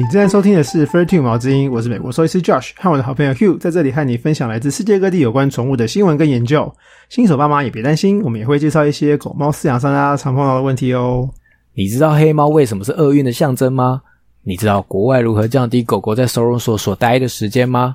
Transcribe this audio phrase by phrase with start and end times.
[0.00, 6.74] 你正在收听的是《Fur Two 毛之音》，我是美国兽医师 Josh，和我的好朋友 Hugh 在这里和你分享来自世界各地有关宠物的新闻跟研究。
[7.10, 11.28] 新手爸妈也别担心，我们也会介绍一些狗猫饲养上大家常碰到的问题哦。
[11.74, 14.00] 你知道黑猫为什么是厄运的象征吗？
[14.42, 17.94] 你知道国外如何降低狗狗在收容所所待的时间吗？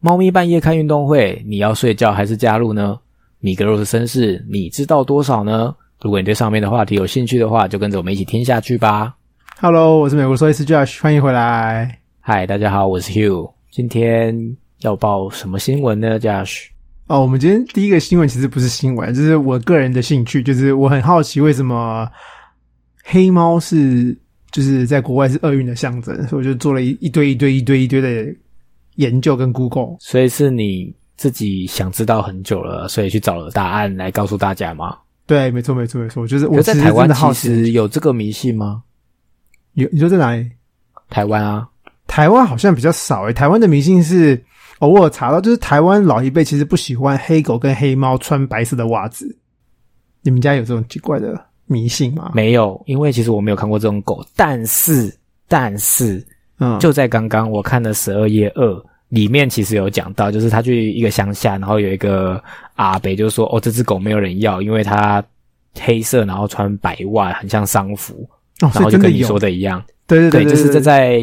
[0.00, 2.98] 猫咪半夜开运动会，你要睡觉还是加入呢？
[3.38, 5.74] 米格洛斯绅士，你知道多少呢？
[6.02, 9.14] 如果你对上面的话题有兴趣的话，就跟着我们一起听下去吧。
[9.62, 12.00] Hello，我是美国兽医师 Josh，欢迎回来。
[12.20, 14.34] 嗨，大家好，我是 Hugh，今天
[14.80, 16.68] 要报什么新闻呢？Josh，
[17.08, 22.08] 哦，我们今天第一个新闻其实不是新闻，就是我个人的兴趣，就是我很好奇为什么
[23.04, 24.18] 黑猫是
[24.50, 28.34] 就是在国外是厄运的象征，所以我就做了一一堆一堆一堆一堆的
[28.94, 29.96] 研究跟 Google。
[30.00, 34.96] 所以是你自己想知道很久了，所以去找了答案来告诉大家吗？
[35.26, 38.82] 对，没错没错没错，就是我可在台湾其实有这个迷信吗？
[39.74, 40.50] 有你说在哪里？
[41.08, 41.68] 台湾啊，
[42.06, 44.40] 台湾好像比较少诶，台湾的迷信是，
[44.78, 49.36] 偶尔查到，就是台湾老一辈其实不喜欢黑狗跟黑猫穿白色的袜子。
[50.22, 52.32] 你们家有这种奇怪的迷信吗？
[52.34, 55.12] 没有，因为其实我没有看过这种狗，但是
[55.48, 56.24] 但是
[56.58, 62.40] 嗯，就在刚刚我看的十二页二里面，其实有讲到，就是他去一个乡下，然后有一个
[62.76, 65.24] 阿伯就说：“哦，这只狗没有人要，因为它
[65.80, 68.28] 黑色，然后穿白袜，很像丧服。”
[68.60, 71.22] 哦，然后就跟你说的一样，对对对，就是这在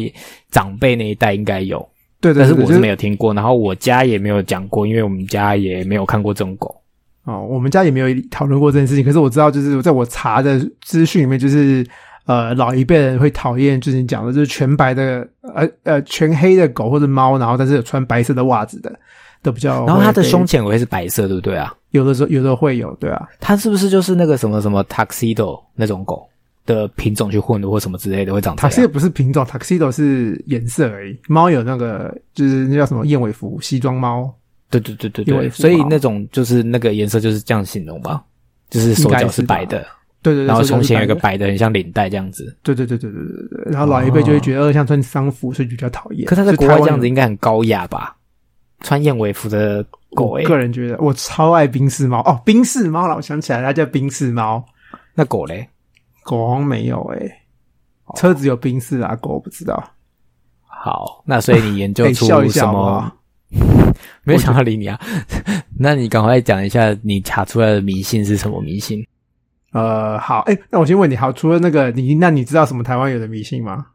[0.50, 1.78] 长辈那一代应该有，
[2.20, 6.74] 对对，对但是我是没有有听过，然后我家也没有讲过，因为我们家也没有看过这种狗。
[7.24, 11.86] 哦，我们家也没有讨论过这件事情，可是我知道，就是在我查的资讯里面，就是
[12.24, 18.98] 呃，老一辈人会讨厌，就是你讲的，就是全白的，呃呃，全黑的狗或者猫，然后但是有穿白色的袜子的，
[19.42, 19.84] 都比较。
[19.84, 21.70] 然后它的胸前也会是白色，对不对啊？
[21.90, 26.26] 有的时候有的会有，对啊，它是不是就是那个什么什么 tuxedo 那种狗
[26.68, 28.70] 的品种去混的，或什么之类的，会长这样？
[28.70, 31.18] 塔西不是品种，tuxedo 是颜色而已。
[31.26, 34.30] 猫有那个就是那叫什么燕尾服，西装猫，
[34.68, 38.22] 对对对对对，所以那种就是那个颜色就是这样形容吧，
[38.68, 39.84] 就是手脚是白的，
[40.22, 42.54] 对对对，然后手脚是胸前有一个白的，很像领带这样子。
[42.62, 43.72] 对对对对对对对。
[43.72, 46.26] 然后老一辈就会觉得，呃，像穿丧服，所以就比较讨厌。
[46.26, 48.14] 可它在国外这样子就应该很高雅吧？
[48.82, 49.84] 穿燕尾服的
[50.14, 54.64] 狗个人觉得我超爱冰室猫哦，冰室猫了，我想起来，它叫冰室猫。
[55.14, 55.68] 那狗嘞？
[56.28, 57.32] 狗好像没有诶、
[58.16, 59.82] 车子有冰室啊，狗我不知道。
[60.66, 63.10] 好，那所以你研究出什么？
[64.24, 65.00] 没有想要理你啊？
[65.78, 69.02] 那你赶快讲一下你查出来的迷信是什么迷信？
[69.72, 73.86] 呃，好，哎、那我先问你，好，除了那个你，那你知道什么台湾有的迷信吗？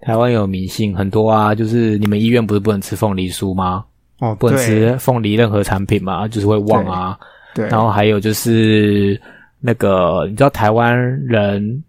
[0.00, 3.84] 台湾有迷信很多啊，就是你们医院不是不能吃凤梨酥吗？
[4.20, 7.18] 哦，不能吃凤梨任何产品嘛，就是会旺啊。
[7.54, 9.20] 对，然后还有就是
[9.66, 10.94] 那个，你知道台湾
[11.24, 11.82] 人，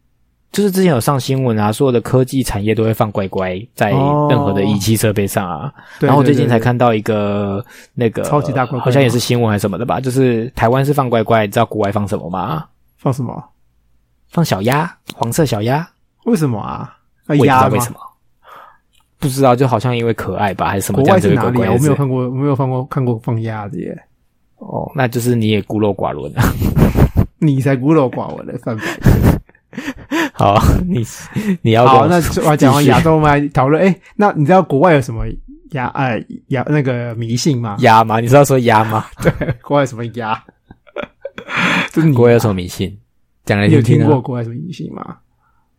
[0.49, 5.73] 就是之前有上新闻啊，所有的科技产业都会放乖乖在哦任何的仪器设备上啊。
[5.99, 7.61] 对然后我最近才看到一个
[7.93, 12.65] 那个超级大乖乖好像也是新闻还是什么的吧，就是台湾是放乖乖，你知道国外放什么吗？
[12.97, 13.43] 放什么？
[14.29, 15.85] 放小鸭，黄色小鸭，
[16.23, 16.97] 为什么啊？
[17.27, 17.99] 不知道为什么。
[19.19, 23.97] 不知道，就好像因为可爱吧，还是什么国这样子有外是哪里我没有看过，我没有放过看过放鸭的耶。
[24.59, 26.43] 哦，那就是你也孤陋寡闻啊。
[27.39, 28.83] 你才孤陋寡闻的范白。
[30.33, 30.57] 好，
[30.87, 31.05] 你
[31.61, 32.15] 你要跟好，那
[32.49, 33.81] 我讲完亚洲，我们来讨论。
[33.81, 35.25] 哎，那你知道国外有什么
[35.71, 37.75] 鸭呃鸭那个迷信吗？
[37.83, 38.19] 鸭吗？
[38.19, 39.05] 你知道说鸭吗？
[39.21, 39.31] 对，
[39.61, 40.41] 国外有什么鸭？
[41.91, 42.97] 就是你国外有什么迷信？
[43.43, 44.01] 讲来听听有。
[44.03, 45.17] 听过国外什么迷信吗？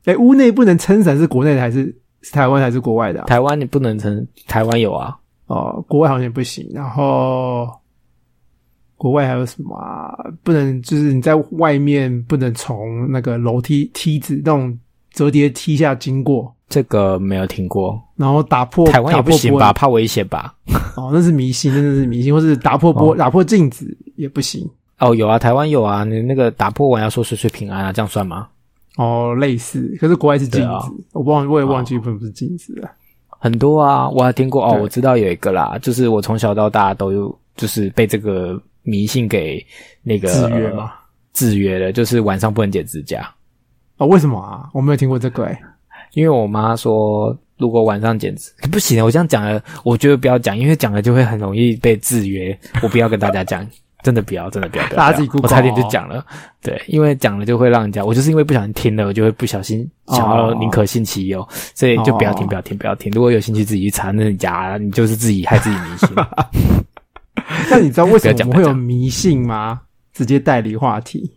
[0.04, 1.84] 哎，屋内不能撑伞是国内的还是
[2.20, 3.24] 是台湾还是国外的啊？
[3.24, 5.16] 台湾你不能撑，台湾有啊。
[5.46, 6.68] 哦，国外好像也不行。
[6.74, 7.68] 然后
[8.96, 10.14] 国外还有什么啊？
[10.42, 14.76] 不能就是你在外面不能从那个楼梯梯子那种
[15.12, 19.72] 折叠梯下经过，这个没有听过，然后打破台湾也不行吧？
[19.72, 20.54] 怕危险吧？
[20.96, 24.68] 哦，那是迷信，真的是迷信，或是打破玻、哦打破镜子也不行。
[24.98, 26.04] 哦，有啊，台湾有啊。
[26.04, 28.48] 你那个打破完要说岁岁平安啊，这样算吗？
[28.96, 30.80] 哦，类似，可是国外是镜子，啊
[31.12, 32.90] 我忘我也忘记不是镜子了。
[33.38, 39.64] 很多啊，我还听过哦，我知道有一个啦，就是我从小到大都有，就是被这个迷信给
[40.02, 40.92] 那个制约吗？
[41.32, 43.28] 制约的，就是晚上不能剪指甲，
[43.98, 44.70] 哦，为什么啊？
[44.72, 45.58] 我没有听过这个诶、
[46.14, 53.66] 因为我妈说，如果晚上剪指不行，我这样讲了，我觉得不要讲，因为讲了就会很容易被制约，我不要跟大家讲。
[54.02, 56.24] 真的不要，真的不要，大家自己不要 Google 我差点就讲了，
[56.62, 61.44] 对，因为讲了就会让人家，我就是因为不小心听了，我就会不小心想要哦宁可信其有，
[61.74, 63.10] 所以就不要听，哦不要听，不要听。
[63.12, 66.08] 如果有兴趣自己去查，那你家，你就是自己害自己迷信。
[67.70, 69.82] 那你知道为什么我们会有迷信吗？
[70.12, 71.32] 直接代理话题。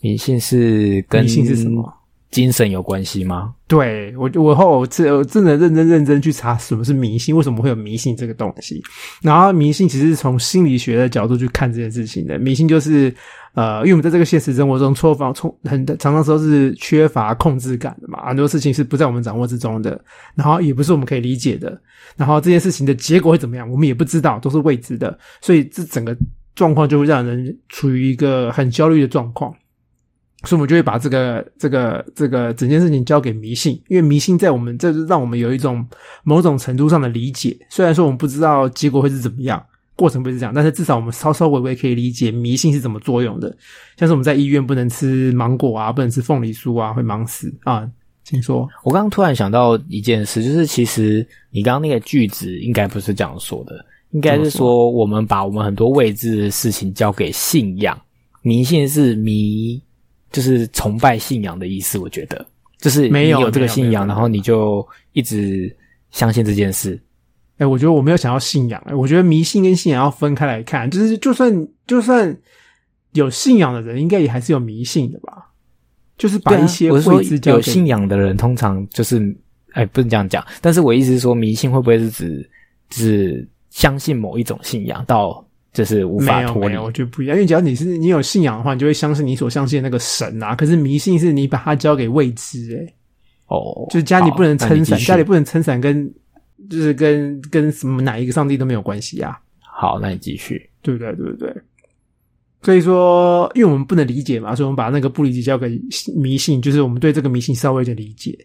[0.00, 1.92] 迷信是跟迷信是什么？
[2.34, 3.54] 精神有关系吗？
[3.68, 8.82] 对我，我后我真我真的认真认真去查什么是迷信，为什么会有迷信这个东西。
[9.22, 12.36] 然后迷信其实是从心理学的角度去看这件事情的。
[12.36, 13.14] 迷信就是
[13.54, 19.98] 呃，因为我们在这个现实生活中，错方从很常常时候是缺乏控制感的嘛，很多事情是不在我们掌握之中的，
[20.34, 21.80] 然后也不是我们可以理解的。
[22.16, 25.16] 然后这件事情的结果会怎么样，我们也不知道，都是未知的。
[25.40, 26.16] 所以这整个
[26.56, 29.54] 状况就会让人处于一个很焦虑的状况。
[30.44, 35.84] 所以，我们就会把这个、这个、这个整件事情交给迷信，因为迷信在我们，这是让我们有一种
[36.22, 37.56] 某种程度上的理解。
[37.68, 39.64] 虽然说我们不知道结果会是怎么样，
[39.96, 43.48] 过程会是这样，但是至少我们稍稍微微可以理解迷信是怎么作用的。
[43.96, 47.88] 像是我们在医院不能吃芒果啊，不能吃凤梨酥啊，会忙死啊。
[48.22, 58.00] 请说，我刚刚突然想到一件事，就是其实你刚刚那个句子应该不是这样说的，应该是说我们把我们很多未知的事情交给信仰，
[58.42, 59.80] 迷信是迷。
[60.34, 62.44] 就是崇拜信仰的意思，我觉得
[62.78, 65.74] 就是没有这个信仰，然后你就一直
[66.10, 67.00] 相信这件事。
[67.58, 70.90] 哎，我觉得我没有想要信仰，哎，我觉得迷信跟信仰要分开来看。
[70.90, 72.36] 就是就算就算
[73.12, 75.52] 有信仰的人，应该也还是有迷信的吧？
[76.18, 77.22] 就是把一些我是说
[77.52, 79.20] 有信仰的人，通常就是
[79.74, 80.44] 哎，不能这样讲。
[80.60, 82.50] 但是我意思是说，迷信会不会是指
[82.90, 85.46] 只相信某一种信仰到？
[85.74, 87.36] 这是无法脱离，我觉得不一样。
[87.36, 90.54] 因为只要你是你有信仰的话，你就会相信你所相信的那个神啊。
[90.54, 92.94] 可是迷信是你把它交给未知，哎，
[93.48, 96.08] 哦，就是家里不能撑伞，家里不能撑伞，跟
[96.70, 99.36] 就是跟跟什么哪一个上帝都没有关系啊。
[99.60, 101.12] 好，那你继续，对不对？
[101.16, 101.52] 对不对？
[102.62, 105.78] 所以说，因为我们不能理解嘛，所以我们把那个不理解交给
[106.16, 108.38] 迷信，就是我们对这个迷信稍微有点理解。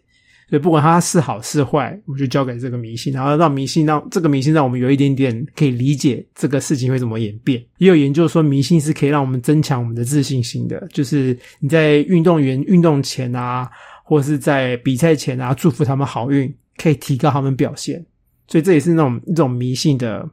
[0.49, 7.63] 所以不管它是好是坏，我们就交给这个迷信，然后让迷信让这个迷信让我们有一点点可以理解这个事情会怎么演变。
[7.77, 10.87] 也有研究说，迷信是可以让我们增强我们的自信心的。
[10.91, 13.69] 就是你在运动员运动前啊，
[14.03, 18.03] 或是在比赛前啊，祝福他们好运，可以提高他们表现。
[18.47, 20.27] 所以这也是那种一种迷信的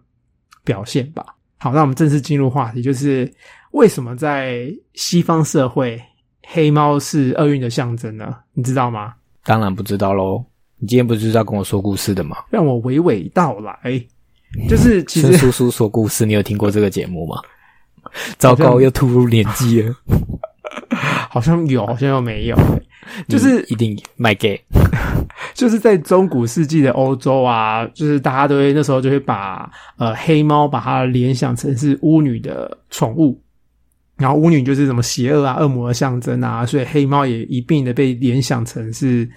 [0.64, 1.26] 表现吧。
[1.58, 3.30] 好，那我们正式进入话题，就是
[3.72, 6.00] 为什么在西方社会，
[6.46, 8.34] 黑猫是厄运的象征呢？
[8.54, 9.12] 你知道吗？
[9.46, 10.44] 当然不知道喽！
[10.78, 12.37] 你今天不是要跟我说故事的吗？
[12.50, 14.02] 让我娓娓道来。
[14.69, 17.37] 就是其实 叔叔说故事，你有听过这个节目吗？
[18.38, 19.94] 糟糕，又突入年纪了。
[21.31, 22.56] 好像有，好像又没有。
[23.28, 24.60] 就是一定卖给，
[25.54, 33.40] 就是在中古世纪的欧洲啊，就是大家都会那时候就会把呃黑猫把它联想成是巫女的宠物。
[34.16, 39.28] 然后巫女就是什么邪恶啊、恶魔的象征啊，所以黑猫也一并的被联想成是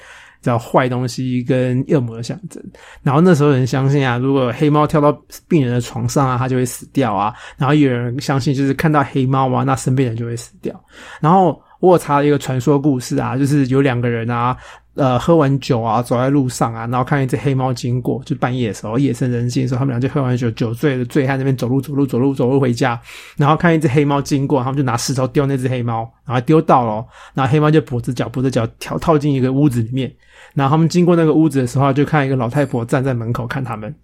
[0.42, 2.64] 叫坏东西跟恶魔的象征。
[3.04, 5.12] 然后那时候人相信啊，如果黑猫跳到
[5.48, 7.34] 病人的床上啊，它就会死掉啊。
[7.58, 10.82] 然后有人相信，就是看到黑猫啊，那生病人就会死掉。
[11.20, 14.56] 然后我查了一个传说故事啊，就是有两个人啊。
[15.00, 23.00] 呃，喝完酒啊，走在路上啊，然后看一只黑猫经过，就半夜的时候，夜深人静的时候，他们俩就喝完酒，酒醉的醉汉那边走路走路走路走路回家，
[23.38, 30.14] 然后看一只黑猫经过，他们就拿石头丢那只黑猫，然后丢到了，然后黑猫就跛着脚跛着脚跳套进一个屋子里面，
[30.54, 33.96] 然后他们经过那个屋子的时候，就看一个老太婆站在门口看他们，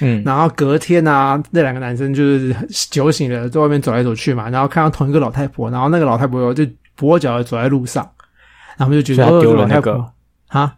[0.00, 2.52] 嗯，然后隔天啊，那两个男生就是
[2.90, 6.64] 酒醒了，在外面走来走去嘛，然后看到同一个老太婆，然后那个老太婆就
[6.98, 8.04] 跛脚的走在路上。
[8.78, 10.04] 他们就觉得他丢了那个
[10.48, 10.76] 啊，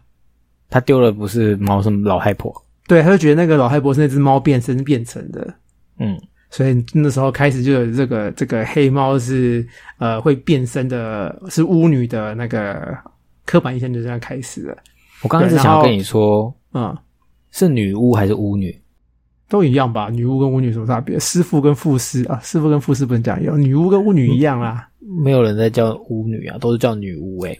[0.69, 2.53] 他丢了不是猫，是老太婆。
[2.87, 5.53] 对，他就觉得那个老太婆是那只猫变身变成的。
[5.99, 12.95] 嗯，所以那时候开始就有这个这个黑猫是呃会变身的，是巫女的那个
[13.45, 14.77] 刻板印象就这样开始了。
[15.23, 16.95] 我刚刚是想跟你说，嗯，
[17.51, 18.77] 是女巫还是巫女？
[19.47, 20.09] 都一样吧？
[20.09, 21.17] 女巫跟巫女什么差别？
[21.19, 23.61] 师傅跟副师啊，师傅跟副师不能这样。
[23.61, 24.87] 女巫跟巫女一样啊，
[25.23, 27.59] 没有人在叫巫女啊，都是叫女巫诶。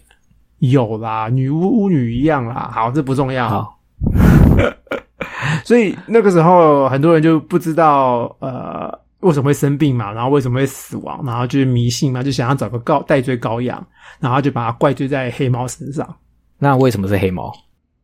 [0.60, 2.70] 有啦，女巫巫女一样啦。
[2.74, 3.50] 好，这不重要。
[3.50, 3.80] 好，
[5.64, 13.86] 所以那个时候很多人就不知道呃为什么会生病嘛，然后为什么会死亡，然后就是迷信嘛，就想要找个告，戴罪羔羊，
[14.20, 16.08] 然后就把它怪罪在黑猫身上。
[16.60, 17.52] 那为什么是黑猫？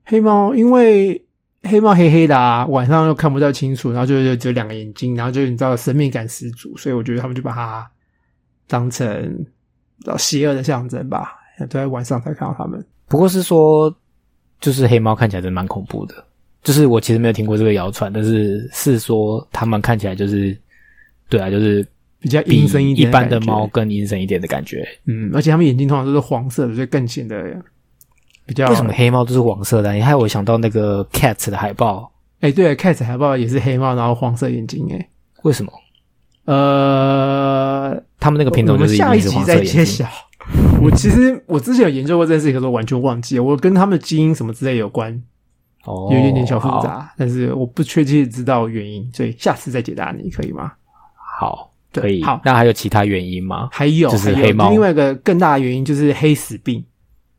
[0.03, 1.24] 黑猫因为
[1.63, 7.89] 黑猫黑黑的啊，晚上又看不到清楚，然后就只有两个眼睛，然后就你知道神秘感十足，所以我觉得他们就把它
[8.67, 9.46] 当成
[10.17, 11.36] 邪恶的象征吧。
[11.68, 12.84] 都在晚上才看到他们。
[13.08, 13.94] 不过是说，
[14.60, 16.15] 就是黑猫看起来真蛮恐怖的。
[16.63, 20.56] 就是我其实没有听过这个谣传，但是是说他们看起来就是，
[21.27, 21.84] 对啊，就是
[22.20, 24.88] 比较阴森一点，一般的猫更阴森一点的感觉。
[25.06, 27.44] 嗯，而且他们眼睛通常都是黄色的，所以更显得
[28.46, 28.70] 比较。
[28.70, 29.91] 为什么黑猫都是黄色的？
[29.94, 32.12] 你害我想到那个 Cat 的海报。
[32.41, 34.88] 哎，对，Cat 海报也是黑猫，然后黄色眼睛。
[34.91, 35.10] 哎，
[35.41, 35.72] 为什么？
[36.46, 40.06] 呃，他们那个品种就是下一集再揭晓。
[40.82, 45.14] 我其实我之前有研究过这件事情，可是我完全忘记了，我跟他们的基因什么之类有关，
[45.86, 46.82] 哦，有一点点小复好。
[46.84, 50.72] 杂，但是我不确切知道原因，所以下次再解答你可以吗？
[51.40, 52.24] 好，对可以。
[52.24, 53.70] 好那还有其他原因吗？
[53.72, 56.84] 还有，还有就是黑猫另外一个更大的原因就是黑死病，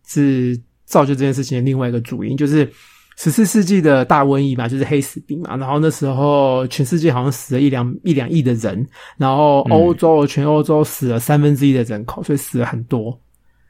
[0.07, 2.71] 是造就这件事情的另外一个主因，就是
[3.17, 5.57] 十四世纪的大瘟疫嘛，就是黑死病嘛。
[5.57, 13.19] 然后那时候全世界好像死了一两一两亿的人，然后欧洲、全欧洲死了三分之一的人口，所以死了很多。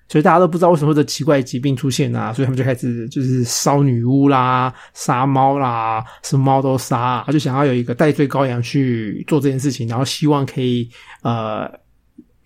[0.08, 10.86] 所以大家都不知道为什么这奇怪的疾病出现啊，所以他们就开始就是烧女巫啦、杀猫啦，什么猫都杀、啊，就想要有一个代罪羔羊去做这件事情，然后希望可以
[11.22, 11.66] 呃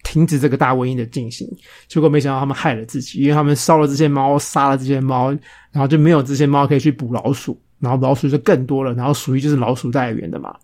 [0.07, 1.49] 停止这个大瘟疫的进行。
[1.89, 5.31] 结果没想到他们害了自己，因为他们烧了这些猫，杀了这些猫，
[5.73, 10.57] 然后就没有这些猫可以去捕老鼠，然后老鼠就更多了，然后鼠疫就是老鼠带源的嘛。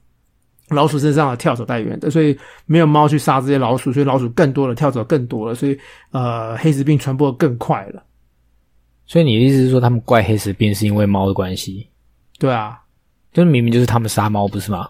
[0.69, 5.77] 老鼠身上的跳蚤带源的，所以没有猫去杀这些老鼠，所以老鼠更多了，跳蚤更多了，所以
[6.13, 8.03] 呃，黑死病传播的更快了。
[9.05, 11.87] 所以你的意思是说，他们怪黑死病是因为猫的关系？
[12.39, 12.81] 对啊，
[13.35, 14.89] 就是明明就是他们杀猫，不是吗？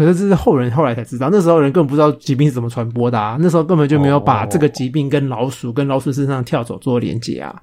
[0.00, 7.54] 可是这是后人后来才知道，那时候人根本不知道疾病是怎么传播的啊，那时候根本就没有把哦这个疾病跟老鼠、跟老鼠身上跳蚤做连接啊，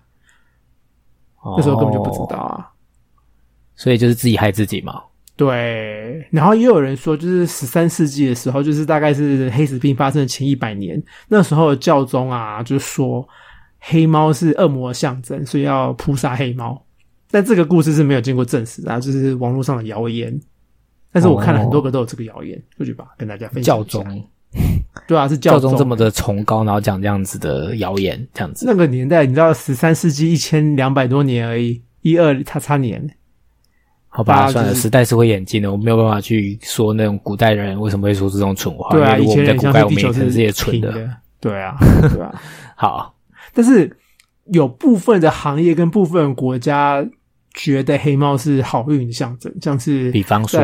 [1.57, 2.69] 那时候根本就不知道哦，啊。
[3.75, 5.01] 所以就是自己害自己嘛。
[5.35, 13.27] 对，然后也有人说，就是十三世纪的时候，就是大概是黑死病发生的前一百年，那时候的教宗啊，就说
[13.79, 16.79] 黑猫是恶魔的象征，所以要扑杀黑猫。
[17.31, 20.39] 但这个故事是没有经过证实的、啊，就是网络上的谣言。
[21.17, 23.75] 但是我看了很多个都有这个谣言，我就把跟大家分享。
[23.75, 24.23] 教宗，
[25.07, 28.67] 对啊，是教宗宗这么的崇高，然后讲这样子的谣言，这样子。
[28.67, 33.03] 那个年代，你知道十三世纪一千两百多年而已，一二叉叉年，
[34.09, 38.91] 好吧，算了，时代是会演进的，我没有办法去说那种古代人为什么会说这种蠢话。
[38.91, 41.09] 对啊，以前人相古代，我们是可能是也蠢的。
[41.41, 41.75] 对啊，
[42.13, 42.39] 对啊。
[42.75, 43.15] 好，
[43.55, 43.97] 但是
[44.51, 47.03] 有部分的行业跟部分国家
[47.53, 50.59] 觉得黑猫是好运的象征，像是比方说，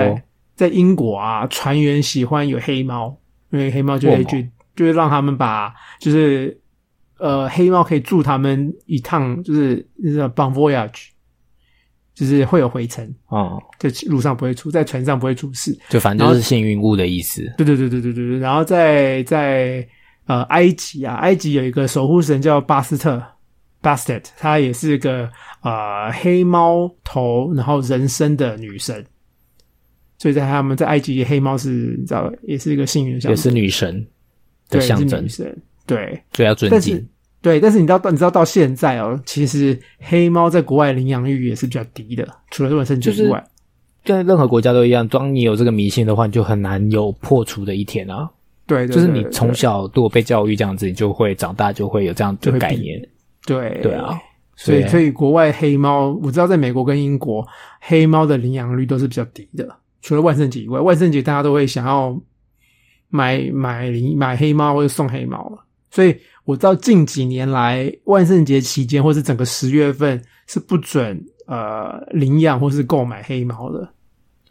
[0.56, 3.16] 在在英国啊，船员喜欢有黑猫，
[3.52, 6.58] 因为黑猫就会为去，就会让他们把就是
[7.18, 11.08] 呃黑猫可以助他们一趟，就是就是 bon voyage，
[12.14, 15.78] 就是会有回程，啊，就路上不会出，在船上不会出事。
[15.90, 17.42] 就反正就是幸运物的意思。
[17.58, 18.40] 对对对对对对对。
[18.40, 19.86] 然后在在
[20.26, 23.22] 呃埃及啊，埃及有一个守护神叫巴斯特
[23.82, 25.30] （Bastet），她也是个
[25.62, 29.04] 呃黑猫头，然后人身的女神。
[30.24, 34.08] 所以在他们在埃及，黑猫是你知道，也是一个幸运的象征也，是女神
[34.70, 35.62] 对象征女，神。
[35.86, 37.06] 对，所以要尊敬。
[37.42, 43.44] 对，但是你知道，你知道到现在哦，其实黑猫在国外领养率也是比较低的，除了万圣节就是以外。
[44.06, 48.30] 在任何国家都一样，当你有这个迷信的话，你就很难有破除的一天啊。
[48.66, 52.98] 对，对就是你从小如果被教育这样子，你就会长大就会有这样的概念。
[53.46, 54.18] 对对啊，
[54.56, 57.46] 所以所以国外黑猫，我知道在美国跟英国，
[57.82, 59.68] 黑猫的领养率都是比较低的。
[60.04, 62.16] 除了万圣节以外，万圣节大家都会想要
[63.10, 65.52] 买买领买黑猫或者送黑猫，
[65.90, 73.90] 所以我知道近几年来，万圣节期间或是整个十月份是不准呃领养或是购买黑猫的。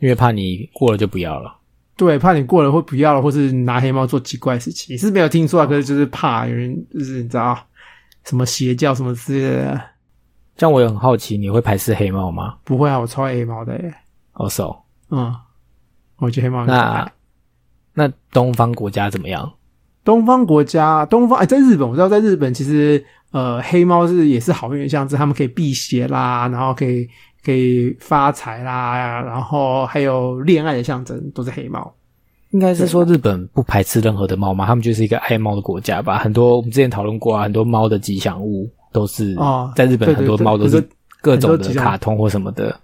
[0.00, 1.54] 因为怕你过了就不要了。
[1.94, 5.66] 对，怕你过了会不要了，或是拿黑猫做奇怪的事情，是没有听说啊。
[5.66, 7.56] 可是就是怕有人，就是你知道
[8.24, 9.80] 什么邪教什么之类的，
[10.56, 12.56] 这样我也很好奇，你会排斥黑猫吗？
[12.64, 13.94] 不会啊，我超爱黑猫的耶。
[14.32, 14.81] 哦，手。
[15.12, 15.32] 嗯，
[16.16, 17.12] 我觉得黑猫很可爱
[17.94, 19.52] 那那东方国家怎么样？
[20.02, 27.08] 东方国家，东方哎，在日本我知道，在日本其实呃，黑猫是也是好运的象征，他们可以辟邪啦，然后可以
[27.44, 31.94] 可以发财啦，然后还有恋爱的象征，都是黑猫。
[32.50, 34.66] 应该是说日本不排斥任何的猫嘛？
[34.66, 36.18] 他们就是一个爱猫的国家吧？
[36.18, 40.82] 很多我们之前讨论过啊，很多猫的吉祥物都是哦在日本很多猫都是
[41.20, 42.74] 各种的卡通或什么的。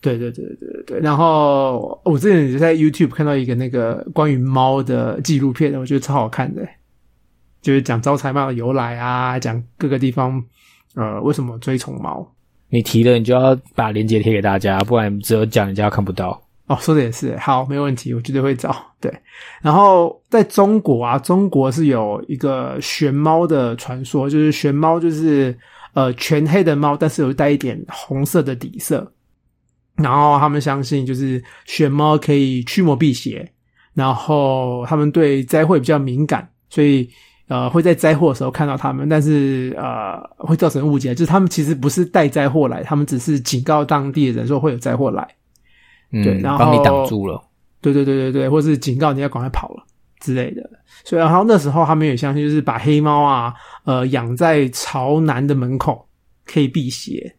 [0.00, 1.00] 对对对对对对。
[1.00, 6.66] 然后我之前也在 YouTube 看到一个那个关于猫的纪录片，我觉得超好看的，
[7.60, 10.42] 就是讲招财猫的由来啊，讲各个地方
[10.94, 12.34] 呃为什么追崇猫。
[12.70, 16.40] 你提了，你就要把链接贴给大家，不然只有讲人家看不到。
[16.66, 18.76] 哦，说的也是，好，没问题，我绝对会找。
[19.00, 19.10] 对，
[19.62, 25.56] 然后在中国啊，中国是有一个玄猫的传说，就是玄猫就是
[25.94, 29.10] 呃全黑的猫，但是有带一点红色的底色。
[29.98, 33.46] 然后他们相信，就是玄猫可以驱魔辟邪，
[33.94, 37.08] 然后他们对灾祸比较敏感，所以
[37.48, 45.26] 呃会在灾祸的时候看到他们，但是呃会造成误解，就是他们其实不是带灾祸来，他们只是警告当地的人说会有灾祸来。
[46.12, 47.42] 嗯，对然后帮你挡住了。
[47.80, 49.84] 对对对对对，或是警告你要赶快跑了。
[50.20, 50.68] 之类的。
[51.04, 56.04] 所以，然后那时候他们也相信，就是把黑猫啊，呃，养在朝南的门口
[56.44, 57.32] 可以辟邪，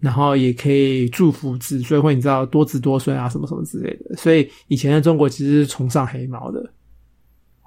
[0.00, 4.16] 然后也可以祝福子孙，或你知道多子多孙啊，什么什么之类的。
[4.16, 6.60] 所以以前的中国其实是崇尚黑猫的。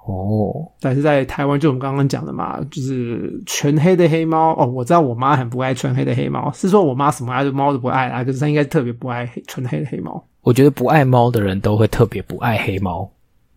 [0.06, 4.54] 哦，但是在台湾，就我们刚刚讲的嘛，就是全黑的黑猫。
[4.56, 10.24] 哦，我知道我妈很不爱全黑的黑猫，是说我妈什么爱的猫都不爱啊，可是她应该特别不爱黑纯黑的黑猫。
[10.40, 13.08] 我觉得不爱猫的人都会特别不爱黑猫，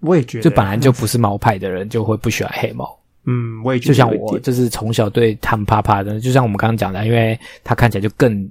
[0.02, 3.00] 我也觉得，就本来就不是猫派的人就会不喜欢黑猫。
[3.26, 8.48] 嗯，我也觉得就像我，就是从小对他们怕怕的，就像我们刚刚讲的，因为它看起来就更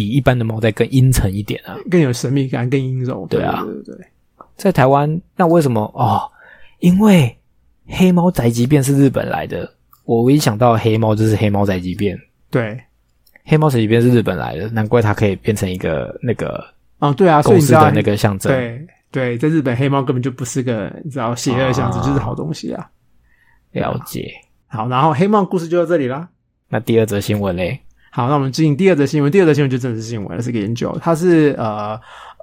[0.00, 1.76] 比一般的猫再更阴沉一点啊。
[1.90, 3.26] 更有神秘感，更阴柔。
[3.28, 4.06] 对啊对对对，
[4.56, 6.22] 在台湾，那为什么哦？
[6.78, 7.36] 因为
[7.86, 9.70] 黑猫宅急便是日本来的，
[10.06, 12.18] 我一想到黑猫就是黑猫宅急便，
[12.50, 12.80] 对，
[13.44, 16.64] 黑猫宅急便是日本来的，难怪它可以变成一个那个
[17.00, 18.50] 哦，对啊，公司的那个象征。
[18.50, 22.90] 对对，在日本黑猫根本就不是个你知道邪恶象征，啊就是好东西啊。
[23.72, 24.32] 了解。
[24.66, 26.28] 好，然后黑猫故事就到这里啦。
[26.68, 27.80] 那第二则新闻嘞？
[28.10, 29.30] 好，那我们进行第二则新闻。
[29.30, 31.98] 第二则新闻就真的是新闻了，是个研究，它是呃，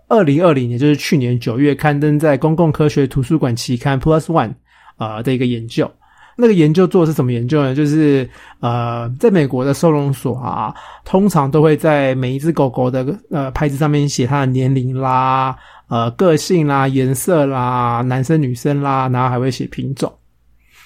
[0.07, 4.53] 二零二零年，就是去年九月刊登在公共科学图书馆期刊 Plus One
[4.97, 5.91] 呃的一个研究。
[6.39, 7.73] 那个研究做的是什么研究呢？
[7.73, 10.71] 就是呃，在美国的收容所啊，
[11.03, 15.57] 通常都会在每一只狗狗的呃牌子上面写它的年龄啦、
[15.89, 20.13] 呃个性啦、颜色啦、男生女生啦，然后还会写品种。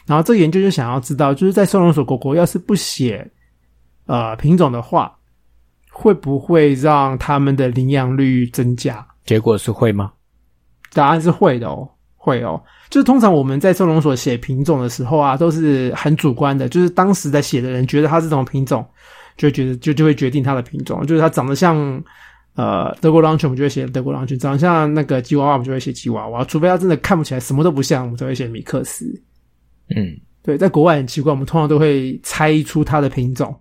[0.08, 3.30] 然后这个研究就想要知道，就是在收容所狗狗要是不写
[4.12, 5.16] 呃品种的话，
[5.90, 9.06] 会不会让他们的领养率增加？
[9.24, 10.12] 结果是会吗？
[10.92, 12.62] 答案是会的哦，会哦。
[12.90, 18.86] 就是通常我们在收容所写品种的时候啊，都是很主观的，就是当时在写的人觉得它是什么品种，
[19.38, 21.06] 就觉得就就会决定它的品种。
[21.06, 22.04] 就是它长得像
[22.56, 26.44] 呃德国狼犬，我们就会写德国狼犬；长得像那个吉娃娃，我们就会写吉娃娃。
[26.44, 29.06] 除非它真的看不起来，什么都不像，我们才会写米克斯。
[29.96, 33.58] 嗯，对，在国外很奇怪，我们通常都会猜出它的品种，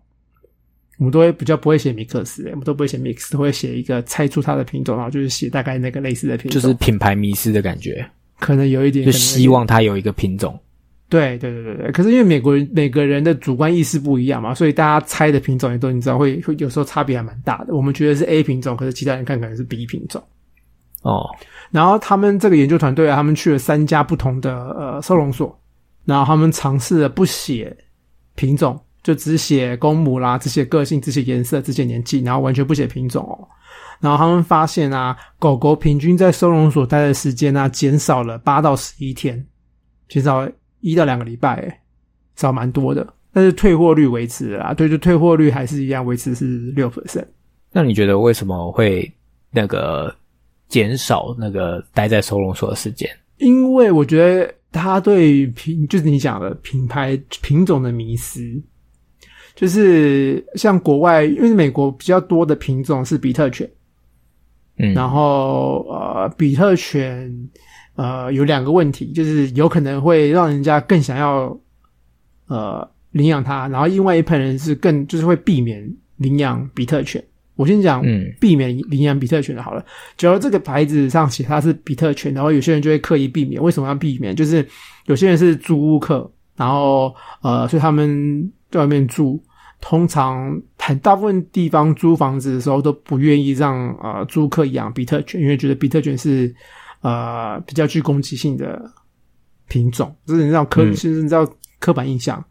[1.01, 8.07] 我们都会比较不会写米克斯，我们都不会写 mix，都会写一个猜出它的品种，然后就是写大概那个类似的品种，就是品牌迷失的感觉，
[8.39, 10.61] 可能有一点，就希望它有一个品种。
[11.09, 11.91] 对对对对对。
[11.93, 17.75] 可是因为美国人每个人的主观意识不一样嘛，所以大家猜的品种也都你知道会会有时候差别还蛮大的。
[17.75, 20.23] 我们觉得是 A 品种，可是其他人看可能是 B 品种。
[21.01, 21.25] 哦，
[21.71, 25.59] 然后他们这个研究团队啊，他们去了三家不同的呃收容所，
[26.05, 27.75] 然后他们尝试了不写
[28.35, 33.49] 品种，就只写公母啦，只写个性，只写颜色，只写年纪，然后完全不写品种哦。
[34.01, 39.47] 然后他们发现啊，狗狗平均在收容所待的时间呢、减少了八到十一天，
[40.09, 40.49] 减少
[40.81, 41.81] 一到两个礼拜，
[42.37, 43.07] 少蛮多的。
[43.33, 47.25] 但是退货率维持了啦，对，就退货率还是一样维持是六 percent。
[47.71, 49.09] 那你觉得为什么会
[49.51, 50.13] 那个
[50.67, 53.09] 减少那个待在收容所的时间？
[53.37, 58.61] 因为我觉得他对品，就是你讲的品牌品种的迷失，
[59.55, 63.69] 就是像国外，因为美国比较多的品种是比特犬，
[64.79, 67.31] 嗯，然后呃，比特犬
[67.97, 71.59] 呃有两个问题，就是有可能会让人家更想要
[72.47, 75.87] 呃领养它，然后另外一派人是更就是会避免
[76.17, 77.23] 领养比特犬。
[77.57, 79.85] 我先讲嗯避免领养比特犬的好了。
[80.17, 83.63] 假如这个牌子上写它是比特犬，然后有些人就会刻意避免。
[83.63, 84.35] 为什么要避免？
[84.35, 84.67] 就是
[85.05, 89.43] 有些人是租屋客，然后呃，所以他们在外面住，
[89.81, 96.55] 通常很大部分地方租房子的时候都不愿意让呃租客养比特犬，因为觉得比特犬是
[97.01, 98.81] 呃比较具攻击性的
[99.69, 101.47] 品种，这是你知道刻，嗯就是你知道
[101.79, 102.45] 刻板印象，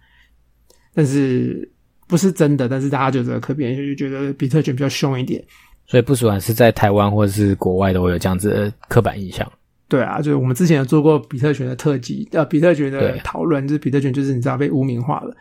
[0.93, 1.71] 但是
[2.07, 5.43] 不是真的，但是大家就这个刻板印象就觉得比特犬比较凶一点。
[5.85, 9.51] 所以不管是在台湾或者是国外，都会有这样子的刻板印象。
[9.87, 15.35] 对啊，就是我们之前有做过比特犬的特辑，呃，比特犬的讨论，就是比特犬就是你知道被污名化了，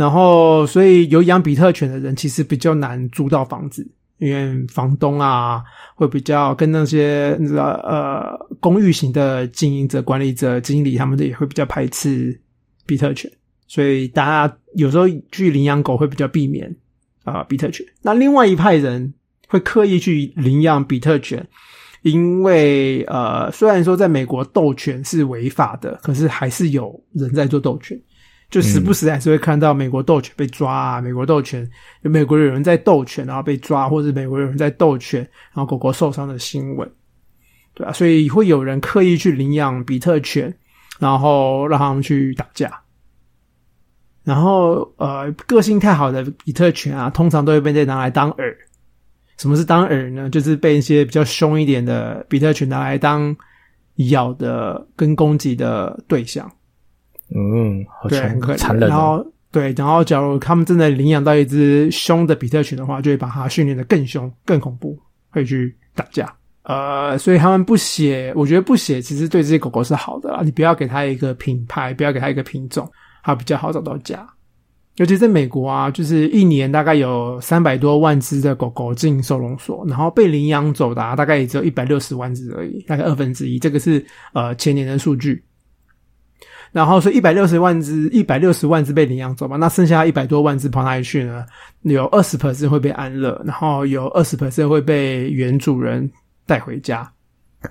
[0.00, 3.86] 然后所以有养比特犬的人其实比较难租到房子，
[4.16, 5.62] 因为房东啊
[5.94, 12.40] 会比较跟那些你知道呃公寓型的经营者、管理者、经理他们的也会比较排斥
[12.86, 13.30] 比特犬，
[13.68, 16.74] 所以大家有时候去领养狗会比较避免
[17.24, 17.84] 啊、比特犬。
[18.00, 19.12] 那另外一派人
[19.48, 21.46] 会刻意去领养比特犬。
[22.02, 28.00] 因为呃，虽然说在美国斗犬是违法的，可是还是有人在做斗犬，
[28.50, 31.68] 就时不时还是会看到美国斗犬被抓啊，美国斗犬
[32.02, 35.20] 有美国有人在斗犬然后被抓，或者美国有人在斗犬
[35.54, 36.90] 然后狗狗受伤的新闻，
[37.74, 40.52] 对啊，所以会有人刻意去领养比特犬，
[40.98, 42.80] 然后让他们去打架。
[44.22, 48.54] 然后，呃，个性太好的比特犬啊，通常都会被拿来当饵。
[49.38, 50.28] 什么是当饵呢？
[50.28, 53.34] 就是被一些比较凶一点的比特犬拿来当
[54.10, 56.50] 咬的跟攻击的对象。
[57.34, 58.56] 嗯，好对，很可怜。
[58.56, 58.88] 残忍哦。
[58.88, 64.98] 然后对，然后假如他们真的领养到一只凶的比特犬的话，就会把它训练的更凶、更恐怖，
[65.30, 66.32] 会去打架。
[66.62, 70.42] 呃，所以他们不写，我觉得不写其实对这些狗狗是好的啦。
[70.44, 72.88] 你不要给它一个品牌，不要给它一个品种，
[73.24, 74.24] 它比较好找到家。
[74.96, 83.58] 尤其在美国啊，就是一年大概有三百多万只的狗狗进收容所，然后被领养走的、啊、大概也只有一百六十万只而已，大概二分之一。
[83.58, 85.42] 这个是呃前年的数据。
[86.72, 91.44] 然后所以一百六十万只，一百六十万只被领养走嘛，那剩下一百多万只跑哪里去呢？
[91.82, 96.08] 有二十 percent 会被安乐，然后有二十 percent 会被原主人
[96.46, 97.10] 带回家。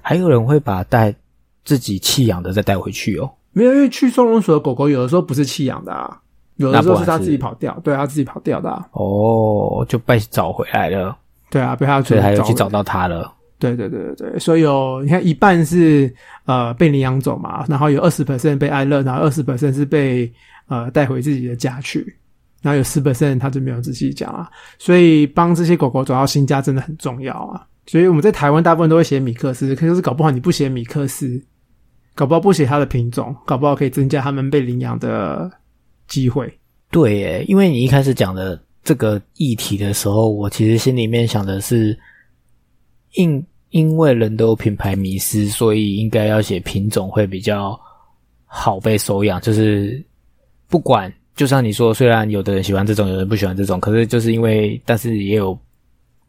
[0.01, 1.15] 还有人会把带
[1.63, 3.31] 自己弃养的再带回去哦。
[3.51, 6.19] 没有，因为去收容所的狗狗有的时候不是弃养的啊，
[6.57, 11.17] 有的时候是它那不然是自己跑掉，对，它自己跑掉的、啊，哦，就被找回来了，
[11.49, 13.31] 对啊，被它所以还有去找到他了。
[13.59, 16.11] 对对对对对，所以有你看一半是
[16.45, 20.31] 呃被领养走嘛，然后有二十 percent 被爱乐，然后二十 percent 是被
[20.67, 22.15] 呃带回自己的家去，
[22.61, 27.67] 然后有十 percent 他就没有仔细讲啊，所以帮这些狗狗找到新家真的很重要啊。
[27.85, 31.41] 所以我们在台湾大部分都会写米克斯，可是搞不好你不写米克斯，
[32.13, 35.51] 搞不好不写它的品种，搞不好可以增加他们被领养的
[36.07, 36.51] 机会。
[36.91, 41.97] 对耶，因为你一开始讲的这个议题的时候，我其实心里面想的是，
[43.13, 47.79] 应因为人都有品牌迷失，所以应该要写品种会比较
[48.45, 49.39] 好被收养。
[49.41, 50.03] 就是
[50.67, 55.58] 不管，就像你说，虽然有的人喜欢这种，有人不喜欢这种，可是就是因为，但是也有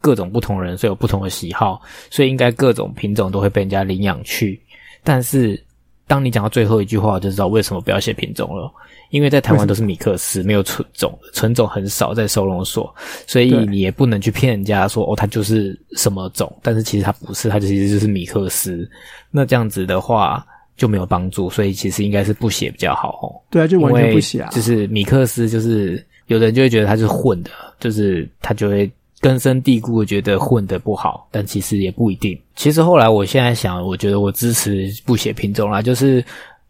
[0.01, 4.61] 各种不同人，所以有不同的喜好，所以应该各种品种都会被人家领养去。
[5.03, 5.63] 但是
[6.11, 8.69] 当你讲到最后一句话，我就知道为什么不要写品种了。
[9.11, 12.93] 因为在台湾都是米克斯，没有纯种，纯种很少在收容所，
[13.29, 18.91] 所以你也不能去骗人家说哦，它就是什么种，但是其实它不是，它其实就是米克斯。
[19.31, 20.45] 那这样子的话
[20.77, 23.31] 就没有帮助，所以其实应该是不写比较好哦。
[23.49, 32.39] 对啊，就完全不写啊，就是米克斯，就是有的人就会觉得它是混的，就是他就会根深蒂固的觉得混的不好，但其实也不一定。
[32.57, 36.25] 其实后来我现在想，我觉得我支持不写品种啦，就是。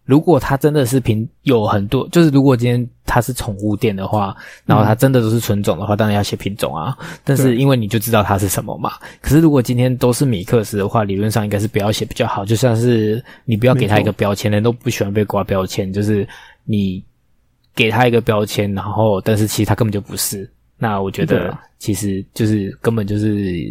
[0.06, 4.34] 如果它真的是品有很多，就是如果今天它是宠物店的话，
[4.66, 6.96] 然后它真的都是纯种的话，当然要写品种啊。
[7.22, 8.94] 但是因为你就知道它是什么嘛。
[9.20, 12.44] 可是如果今天都是米克斯的话，理论上应该是不要写比较好。
[12.44, 16.26] 就像是你不要给他一个标签，人都不喜欢被挂标签，就是
[16.64, 17.00] 你
[17.72, 20.50] 给他一个标签，然后但是其实它根本就不是。
[20.82, 23.68] 那我觉得其实就是根本就是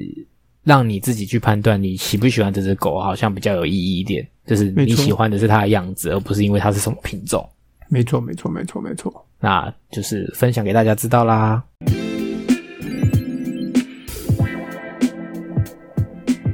[0.63, 4.25] 让你自己去判断你喜不喜欢这只狗，好像比较有意义一点。
[4.45, 7.43] 就是你喜欢的是它的样子，而不是因为它是什么品种。
[7.87, 9.25] 没错没错没错没错。
[9.39, 11.63] 那就是分享给大家知道啦。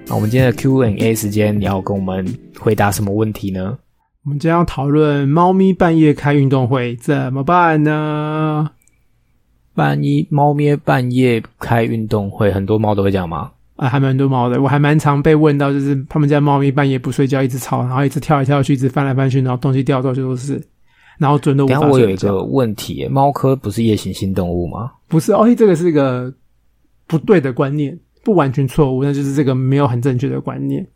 [0.08, 2.26] 那我们今天的 Q&A 时间，你要跟我们
[2.58, 3.78] 回答什么问题呢？
[4.24, 8.72] 我们今天要讨论猫咪半夜开运动会怎么办呢？
[9.76, 13.52] 万一猫咪半夜开运动会，很多猫都会这样吗？
[13.76, 20.62] 啊，还蛮多猫的，我还蛮常被问到，就是他们家猫咪半夜不睡觉，一直吵，然后一直跳来跳去，一直翻来翻去，然后东西掉到处都是，
[21.18, 22.10] 然后准都无法等一下我有。
[22.10, 24.94] 一个问题耶，猫科不是夜行性动物吗？
[25.08, 26.34] 不是，哦，这个是一个
[27.06, 30.88] 不对的观念，不完全错误，那就是这个没有很正确的观念。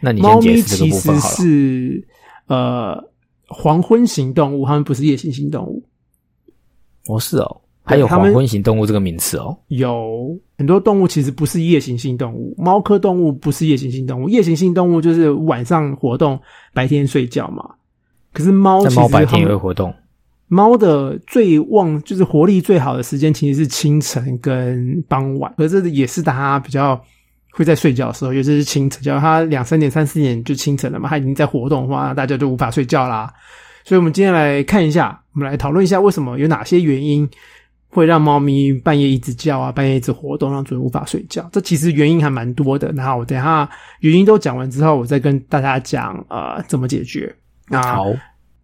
[0.00, 1.12] 那你猫咪其实。
[1.20, 2.04] 是
[2.48, 2.96] 呃
[3.46, 5.82] 黄昏型动物，它们不是夜行性动物。
[7.06, 9.56] 哦，是哦，还有黄昏型动物这个名词哦。
[9.68, 16.38] 有很多动物其实不是夜行性动物，猫科动物不是夜行性动物，夜行性动物就是晚上活动，
[16.74, 17.64] 白天睡觉嘛。
[18.32, 19.92] 可是猫但其实猫白天也会活动。
[20.48, 26.98] 猫的最旺就是活力最好的时间其实是清晨跟傍晚，可是这也是它比较
[27.52, 33.30] 会在睡觉的时候，尤其是清晨，假如它两三点、三四点就清晨了嘛，它已经在活动的话，那大家就无法睡觉啦。
[33.84, 37.28] 所以，我们今天来看一下，我们来讨论一下为什么有哪些原因
[37.90, 41.48] 会让猫咪半夜一直叫啊，半夜一直活动，让主人无法睡觉。
[41.52, 42.92] 这其实原因还蛮多的。
[42.92, 43.68] 然后我等一下
[44.00, 47.34] 原因都讲完之后，我再跟大家讲呃怎么解决。
[47.68, 48.06] 那，好，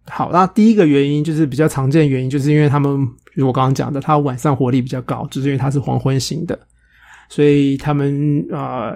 [0.07, 2.91] 好，那第一个原因就是比较常见的原因，就是因为他们，
[3.33, 6.57] 如我刚刚讲的，它晚上活力比较高，就是因为它是黄昏型的，
[7.29, 8.95] 所以他们呃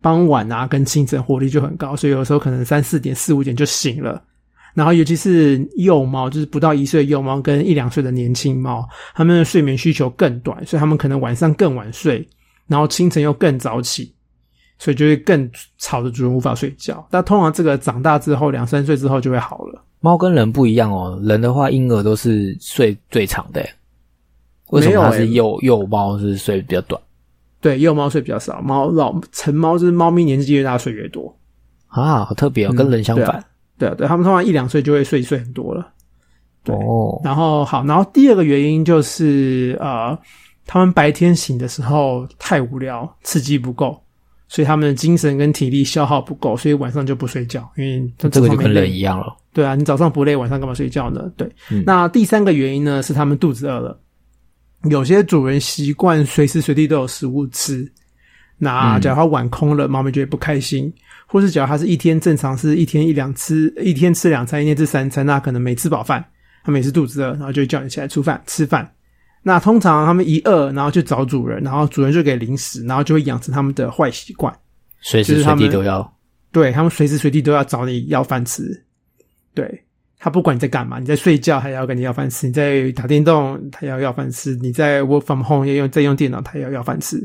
[0.00, 4.22] 傍晚啊跟清晨活力就很高，所以有时候可能三四点、四五点就醒了。
[4.76, 12.28] 然后尤其是幼猫，就是不到一岁的幼猫跟一两岁的年轻猫，它们的睡眠需求更短，所以它们可能晚上更晚睡，
[12.66, 14.12] 然后清晨又更早起，
[14.78, 17.08] 所以就会更吵的主人无法睡觉。
[17.10, 19.82] 但通常这个长大之后，两三岁之后就会好了。
[20.00, 23.74] 猫跟人不一样哦，人的话婴儿都是睡最长的耶，
[24.68, 27.00] 为什么它是幼幼猫是睡比较短
[27.62, 31.34] 对，幼猫睡比较少，猫老成猫就是猫咪年纪越大睡越多。
[31.88, 32.26] 啊？
[32.26, 33.42] 好特别哦，嗯跟人相反。
[33.78, 35.92] 对啊，对，他们通常一两岁就会睡睡很多了。
[36.66, 40.18] 哦，然后好，然后第二个原因就是呃，
[40.66, 43.96] 他们白天醒的时候太无聊，刺激不够，
[44.48, 49.36] 所以他们的精神跟体力消耗不够，所以晚上就不睡觉，因为这个就跟人一样了。
[49.52, 51.30] 对啊，你早上不累，晚上干嘛睡觉呢？
[51.36, 53.96] 对，嗯那第三个原因呢是他们肚子饿了。
[54.90, 57.90] 有些主人习惯随时随地都有食物吃，
[58.58, 60.90] 那嗯假如他碗空了，猫咪就会不开心；
[61.26, 66.24] 或是假如他是一天正常是一天一两吃，一天吃两餐，一天吃三餐，那可能没吃饱饭，
[66.64, 68.90] 他们也是肚子饿，然后就会叫你起来吃饭吃饭。
[69.42, 74.52] 那通常他们一饿，然后就找主人，然后主人就给零食，然后就会养成他们的坏习惯。
[75.00, 76.16] 随时随地都要。
[76.52, 78.84] 对他们随时随地都要找你要饭吃，
[79.54, 79.84] 对
[80.18, 87.18] 他不管你在干嘛，你在睡觉，他也要跟你要饭吃；你在打电动，他也要要饭吃；你在 work from home 要用在用电脑，他也要要饭吃。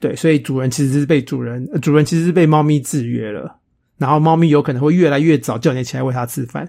[0.00, 3.60] 对，所以主人其实是被主人，呃主人其实是被猫咪制约了，
[3.98, 6.68] 然后猫咪有可能会越来越早叫你起来喂它吃饭，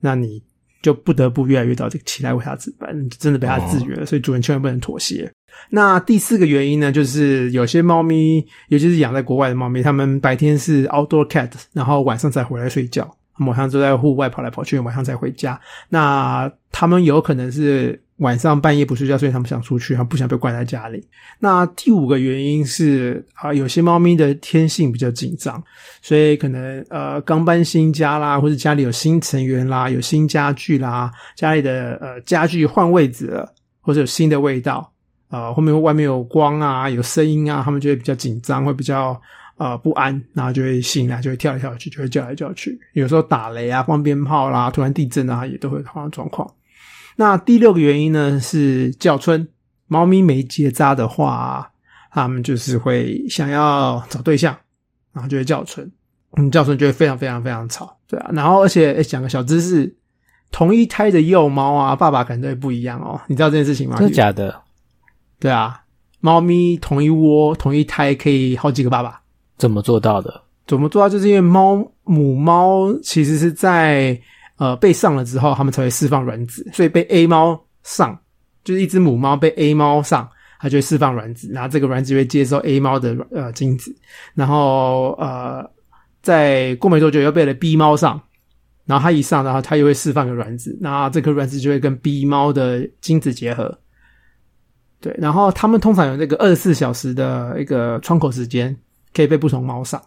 [0.00, 0.42] 那你
[0.82, 5.32] 就不得不越来越早就起来喂它吃饭，真的被它制约了，所以主人千万不能妥协。
[5.70, 15.60] 那第四个原因呢，就是有些猫咪，尤其是养在国外的猫咪，它们白天是 outdoor cat，然后晚上才回来睡觉，晚上都在户外跑来跑去，晚上才回家。
[15.88, 21.04] 那它们有可能是晚上半夜不睡觉，所以它们想出去，它不想被关在家里。
[21.40, 25.62] 那第五个原因是啊、有些猫咪的天性比较紧张，
[26.02, 34.88] 所以可能呃刚搬新家啦，或者家里有新成员啦，有新家具啦，家里的呃家具换位置了，或者有新的味道。
[35.30, 39.18] 呃，后面外面有光啊，有声音啊，他们就会比较紧张，会比较
[39.56, 42.78] 呃不安，然后就会醒来，就会跳来跳去，就会叫来叫去。
[42.94, 46.50] 有时候打雷啊，放鞭炮啦，突然地震啊，也都会发生状况。
[47.16, 49.46] 那第六个原因呢是叫春，
[49.86, 51.70] 猫咪没结扎的话，
[52.10, 54.56] 它们就是会想要找对象，
[55.12, 55.90] 然后就会叫春，
[56.36, 58.30] 嗯，叫春就会非常非常非常吵，对啊。
[58.32, 59.94] 然后而且诶讲个小知识，
[60.50, 63.96] 同一胎的幼猫啊，爸爸可能都会不一样哦，你知道这件事情吗？
[63.98, 64.62] 真的假的？
[65.38, 65.82] 对啊，
[66.20, 69.21] 猫咪同一窝同一胎可以好几个爸爸。
[69.62, 70.42] 怎么做到的？
[70.66, 71.08] 怎么做到？
[71.08, 74.20] 就是因为猫母猫其实是在
[74.56, 78.18] 呃被上了之后，它们才会释放卵子，所以被 A 猫上，
[78.64, 83.94] 就是一只母猫被 A 猫上，它就会释放卵子，然后这个卵子会接收 A 猫的呃精子，
[84.34, 85.64] 然后呃
[86.22, 88.20] 在过没多久又被了 B 猫上，
[88.84, 93.78] 然后它一上，然后它又会释放个卵子，那这颗卵子就会跟 B 猫的精子结合。
[95.00, 98.76] 对，然后它们通常有那个二十四小时的一个窗口时间，
[99.14, 100.00] 可以被不同猫上。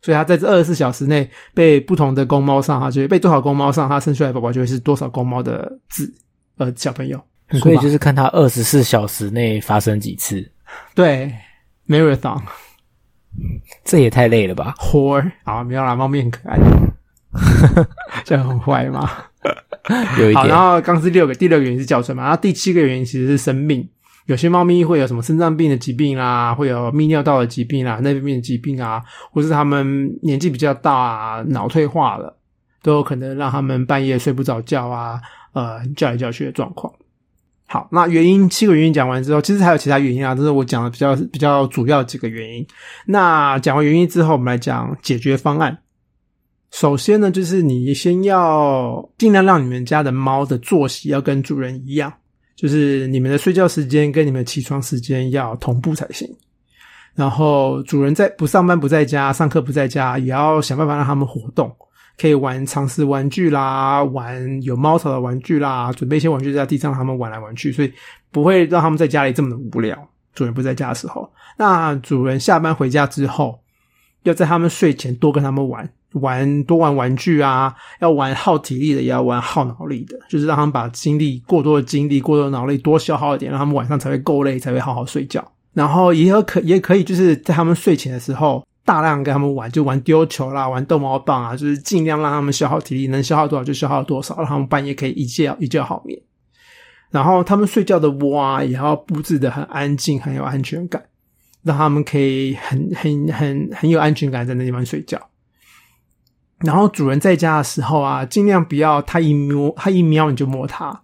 [0.00, 6.12] 所以它在这二十四小时内被不同的公猫上，它就会被多少公猫上，它生出来的宝宝就会是多少公猫的子
[6.56, 7.22] 呃小朋友。
[7.60, 10.50] 所以就是看它二十四小时内发生几次，
[10.94, 11.30] 对
[11.86, 12.40] marathon
[13.84, 16.58] 这也太累了吧？whore 啊，没有啦，猫咪很可爱，
[18.24, 19.06] 这样很坏吗？
[19.06, 23.88] 好，有一点然后刚是六个，第六个原因是叫春嘛，然后第七个原因其实是生命。
[24.26, 32.38] 有些猫咪会有什么肾脏病的疾病啦，会有泌尿道的疾病啦、内分泌的疾病啊，或是它们年纪比较大啊，脑退化了，
[32.82, 35.20] 都有可能让他们半夜睡不着觉啊，
[35.52, 36.92] 呃，叫来叫去的状况。
[37.66, 42.66] 好，那原因七个原因讲完之后，其实还有其他原因啊，这是我讲的比较比较主要几个原因。
[43.06, 45.78] 那讲完原因之后，我们来讲解决方案。
[46.70, 52.12] 首先呢，就是你先要尽量让你们家的猫的作息要跟主人一样，
[52.54, 56.28] 就是你们的睡觉时间跟你们起床时间要同步才行。
[57.14, 61.70] 然后主人在不上班不在家，上课不在家，也要想办法让他们活动，
[62.16, 67.92] 可以玩常识玩具啦，玩有猫草的玩具啦，准备一些玩具在地上让他们玩来玩去，所以
[68.30, 70.08] 不会让他们在家里这么的无聊。
[70.34, 73.60] 主人不在家的时候，那主人下班回家之后，
[74.22, 75.86] 要在他们睡前多跟他们玩。
[76.14, 85.46] 玩多玩玩具啊， 要玩耗体力的，也要玩耗脑力的，就是让他们把精力过多的精力、过多的脑力多消耗一点，让他们晚上才会够累，才会好好睡觉。
[85.72, 96.20] 然后也有可也可以，就是在他们睡前的时候，大量跟他们玩，就玩丢球啦，玩逗猫棒啊，就是尽量让他们消耗体力，能消耗多少就消耗多少，让他们半夜可以一觉一觉好眠。
[97.10, 101.02] 然后他们睡觉的窝啊，也要布置的很安静，很有安全感，
[101.62, 105.18] 让他们可以很很很很有安全感在那地方睡觉。
[106.62, 111.02] 然后主人在家的时候啊，尽量不要他一摸他一瞄你就摸它，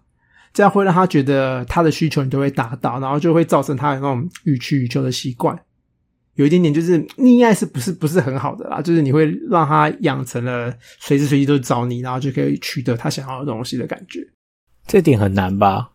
[0.53, 5.57] 这样会让他觉得他的需求你都会达到，然后就会造成他有那种欲取欲求的习惯。
[6.35, 8.81] 有一点点就是溺爱是不是不是很好的啦？
[8.81, 14.25] 就是你会让他养成了随时随地都找你，然后就可以取得他想要的东西的感觉。
[14.87, 15.89] 这点很难吧？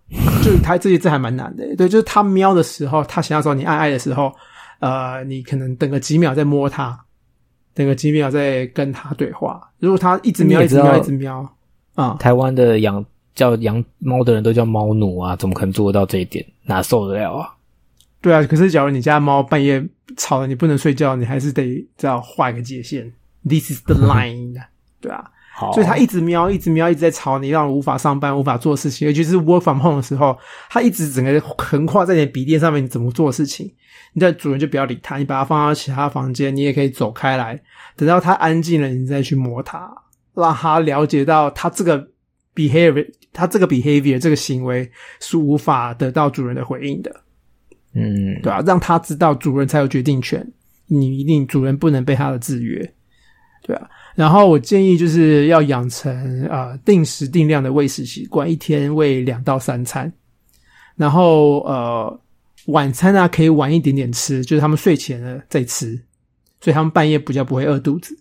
[0.45, 4.33] 就是他这这还蛮难的，对，就是他瞄的时候，他想要找你爱爱的时候，
[4.81, 7.04] 呃，你可能等个几秒再摸他，
[7.75, 9.61] 等个几秒再跟他对话。
[9.79, 11.55] 如果他一直喵，一直你也知道瞄，一直喵，
[11.95, 16.45] 啊、台湾的养叫养猫的人都叫猫奴啊，怎么可能做得到这一点？
[16.65, 17.51] 哪受得了啊？
[18.21, 19.85] 对啊，可是假如你家猫半夜
[20.17, 23.13] 吵了，你不能睡觉，你还是得这样画一个界限
[23.47, 24.55] ，This is the line，
[25.01, 25.31] 对啊。
[25.57, 29.07] 好，所以它一直瞄，一直瞄，一直在吵你，让你无法上班，无法做事情。
[29.07, 30.37] 尤其是 work from home 的时候，
[30.69, 33.73] 它一直整个横跨在你的笔电上面，你怎么做事情？
[34.15, 37.61] 你的主人就不要理它，你把它放到其他房间，你也可以走开来，
[37.97, 39.89] 等到它安静了，你再去摸它，
[40.35, 42.09] 让它了解到它这个
[42.55, 44.91] behavior，它这个 behavior 这个行为
[45.21, 47.15] 是无法得到主人的回应的。
[47.95, 50.45] 嗯，对啊，让他知道主人才有决定权，
[50.89, 52.93] 你一定主人不能被他的制约，
[53.65, 53.89] 对啊。
[54.15, 60.13] 然后我建议就是要养成呃定时定量的喂食习惯，一天喂两到三餐，
[60.95, 62.21] 然后呃
[62.67, 66.01] 晚餐呢可以晚一点点吃，就是他们睡前呢再吃，
[66.61, 68.17] 所以他们半夜比较不会饿肚子。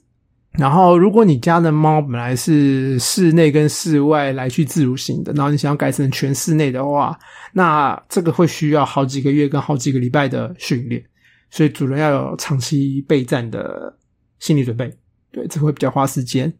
[0.53, 7.17] 然后如果你家的猫本来是室内跟室外来去自如型的，然后你想要改成全室内的话，
[7.51, 11.03] 那这个会需要好几个月跟好几个礼拜的训练，
[11.49, 13.95] 所以主人要有长期备战的
[14.39, 14.91] 心理准备。
[15.33, 16.53] 对，这会比较花时间。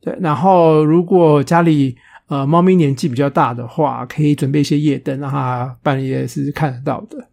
[0.00, 1.94] 对，然后如果家里
[2.28, 7.28] 呃猫咪年纪比较大的话，可以准备一些夜灯，让它半夜是看得到的。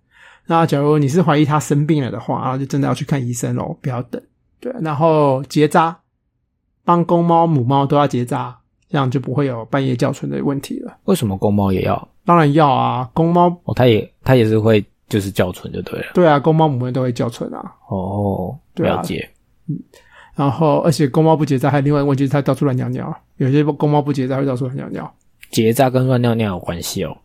[0.47, 4.21] 那假如你是怀疑它生病了的话，就真的要去看医生喽，不要等。
[4.59, 5.95] 对，然后结扎，
[6.83, 8.57] 帮公猫、母猫都要结扎，
[8.89, 10.97] 这样就不会有半夜叫春的问题了。
[11.03, 12.07] 为什么公猫也要？
[12.25, 16.07] 当然要啊，公猫哦，它也它也是会就是叫春就对了。
[16.15, 17.75] 对啊，公猫母猫都会叫春啊。
[17.89, 19.29] 哦，对啊了解。
[20.35, 23.15] 然后，而且公猫不结扎，还有另外一个问题是它到处乱尿尿。
[23.37, 25.13] 有些公猫不结扎会到处乱尿尿。
[25.49, 27.17] 结扎跟乱尿尿有关系哦。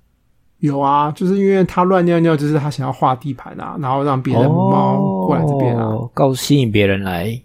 [0.59, 7.41] 有啊，就是因为它乱尿尿，就是它想要画地盘啊，然后让别的母猫过来这边啊，哦告吸引别人来。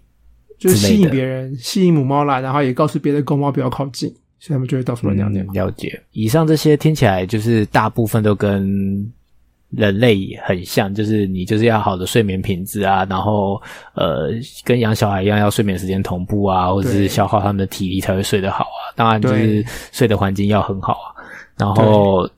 [0.58, 5.44] 就是吸引别人，吸引母猫来，然后也告诉别的公猫不要靠近，所以他们就会到处乱尿尿。
[5.44, 6.00] 嗯了解。
[6.12, 9.12] 以上这些听起来就是大部分都跟
[9.76, 13.60] 人类很像，就是你就是要好的睡眠品质啊，然后
[13.94, 14.30] 呃，
[14.64, 18.96] 跟养小孩一样，要睡眠时间同步啊，或者是消耗他们的体力才会睡得好啊。
[18.96, 21.14] 当然就是睡的环境要很好啊，
[21.58, 22.28] 然后。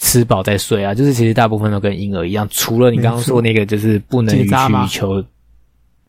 [0.00, 5.24] 吃饱再睡啊，就是其实大部分都跟婴儿一样，除了你刚刚说那个，就是不能予取予求，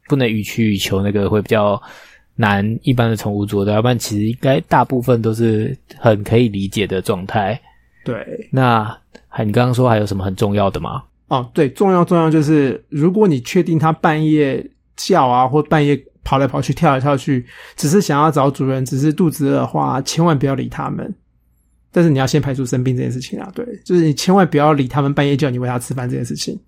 [0.08, 1.82] 不能予取予求，那个会比较
[2.36, 7.60] 难，一般的宠物做的，要不然其实应该大部分都是很可以理解的状态。
[8.04, 11.04] 对，那还你刚刚说还有什么很重要的吗？
[11.28, 21.14] 哦，对，重要重要就是，如果你确定他半夜叫啊，或半夜跑来跑去、跳来跳去，只是想要找主人，只是肚子饿的话，千万不要理他们。
[21.92, 26.60] 但是你要先排除生病这件事情啊，对，就是你千万不要理他们半夜叫你喂他吃饭这件事情，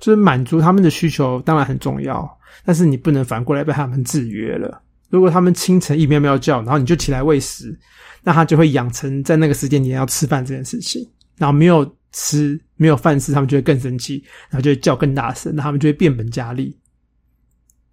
[0.00, 4.82] 就是满足他们的需求当然很重要，但是你不能反过来被他们制约了。
[5.10, 7.78] 如果他们清晨一喵喵叫，然后你就起来喂食，
[8.24, 11.06] 那他就会养成在那个时间点要吃饭这件事情，
[11.36, 16.76] 然后没有吃没有饭吃，他们就会更生气，然后就会叫更大声，那他们就会变本加厉。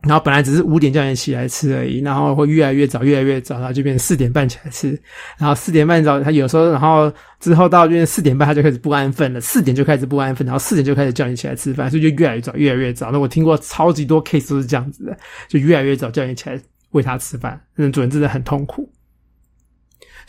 [0.03, 4.99] 然后本来只是五点叫你起来吃而已，然后会越来越早，越来越早，然后就变成四点半起来吃，
[5.37, 13.11] 然后四点半早，他有时候，然后之后到变成四点半，他就开始不安分了，四点就开始不安分，然后四点就开始叫你起来吃饭，所以就越来越早，越来越早。
[13.11, 15.15] 那我听过超级多 case 都是这样子的，
[15.47, 16.59] 就越来越早叫你起来
[16.93, 18.91] 喂他吃饭，那主人真的很痛苦。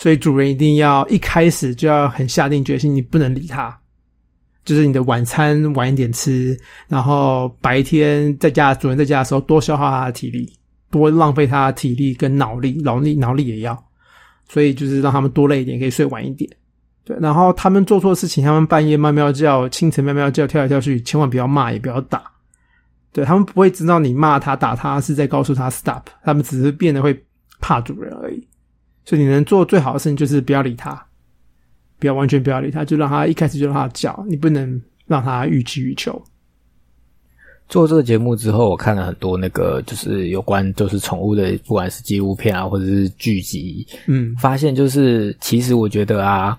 [0.03, 3.73] 所以主人一定要一开始就要很下定决心，你不能理它。
[4.65, 10.53] 就是你的晚餐晚一点吃，然后白天在家主人在家的时候多消耗他的体力，
[10.91, 13.81] 多浪费他的体力跟脑力，脑力脑力也要，
[14.49, 16.51] 所以就是让他们多累一点，可以睡晚一点。
[17.05, 22.25] 对，然后他们做错事情，他们半夜喵喵叫，清晨喵喵叫，跳来跳去，千万不要骂，也不要打。
[23.13, 27.17] 对他们不会知道你骂他打他是在告诉他 stop，他们只是变得会
[27.61, 28.45] 怕主人而已。
[29.05, 31.07] 所以你能做最好的事情就是不要理他。
[31.99, 36.21] 不要完全不要理他，就让他一开始就让他叫，你不能让他予取予求。
[37.69, 46.59] 做这个节目之后，我看了很多那个就是有关就是宠物的，不管是纪录片啊，或者是剧集，嗯，发现就是其实我觉得啊，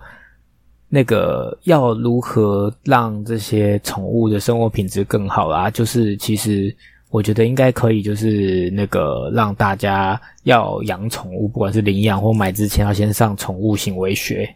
[0.87, 6.73] 那个要如何让这些宠物的生活品质更好啊，就是其实
[7.13, 14.49] 我觉得应该可以，就是那个让大家要养宠物，不管是领养或买之前，要先上宠物行为学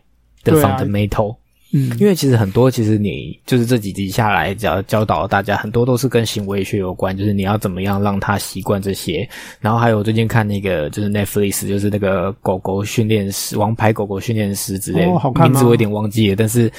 [0.44, 1.36] 的 fundamental。
[1.72, 9.30] 嗯，因为其实很多，其实你就是这几集下来教教导大家，很多都是跟行为学有关，就是你要怎么样让它习惯这些。
[9.60, 16.36] 然后还有最近看那个就是 Netflix，就是那个狗狗训练师、王牌狗狗训练师之类名字我有点忘记了。
[16.36, 16.72] 但是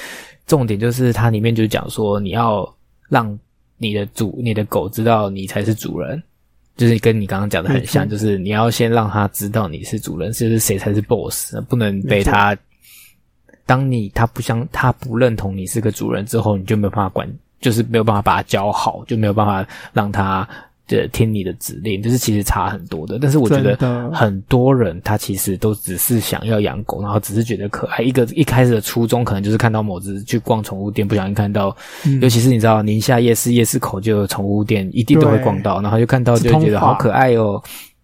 [0.45, 2.67] 重点就是它里面就讲说，你要
[3.07, 3.39] 让
[3.79, 6.21] 你的主、你的狗知道你才是主人。
[6.77, 12.55] 就是跟你刚刚讲的很像，就是你要先让它知道你是主人，就是谁才是 boss，不能被它
[13.65, 20.47] 当你他不相他不认同你是个主人之后，你就没有办法管，就是没有办法把它教好，就没有办法让他。
[20.97, 23.17] 的听你的指令，就是其实差很多的。
[23.21, 28.03] 但是我觉得很多人他其实都只是想要养狗，然后只是觉得可爱。
[28.03, 31.75] 一个一开始的初衷可能就是看到某只去逛宠物店，不小心看到，
[32.21, 37.61] 尤其是你知道宁夏夜市夜市口就有宠物店，一定都会逛到，然后就看到就觉得好可爱哦。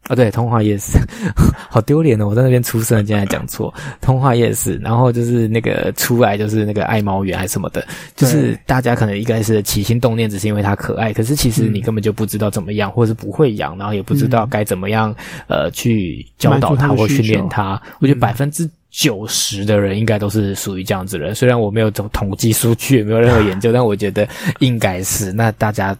[0.07, 0.99] 啊，对，通化夜市，
[1.67, 2.27] 好丢脸哦！
[2.27, 3.73] 我在那边出生，竟然讲错。
[4.01, 7.83] 通化夜市，然后就是那个出来就是那个爱猫园还是什么的，
[8.15, 15.11] 就是大家可能一开始起心动念只是因为它可爱，可是其实你根本就不知道怎么样，或者是不会养，然后也不知道该怎么样
[15.47, 17.81] 呃去教导它或训练它。
[17.99, 24.27] 我觉得百分之九十的人应该都是属于这样子人，虽然我没有统统计数据，也没有任何研究， 但我觉得
[24.59, 25.33] 应该是。
[25.33, 25.97] 那大家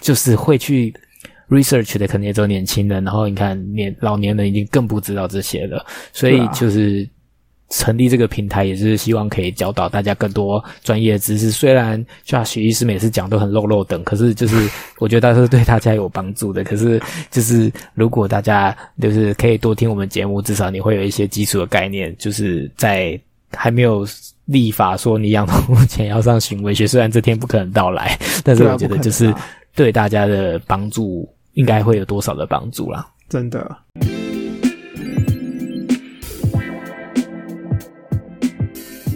[0.00, 0.94] 就是会去。
[1.50, 7.06] Research 的可能也只有年轻人，然后你看年老年人已经更不知道这些了，所以就是
[7.68, 11.50] 成立这个平台也是希望可以教导大家更多专业知识。
[11.52, 16.64] 虽然 Josh 医师每次讲都很漏漏等，可是就是 我觉得是对大家有帮助的。
[16.64, 23.20] 可是就是如果大家就是可以多听我们节目，至少你会有一些基础的概念，就是在
[23.52, 24.04] 还没有
[24.46, 29.32] 立法说你养动物前要上行为学，虽然这天不可能到来，但是我觉得就是
[29.76, 31.28] 对大家的帮助。
[31.54, 33.06] 应该会有多少的帮助啦？
[33.28, 33.76] 真的。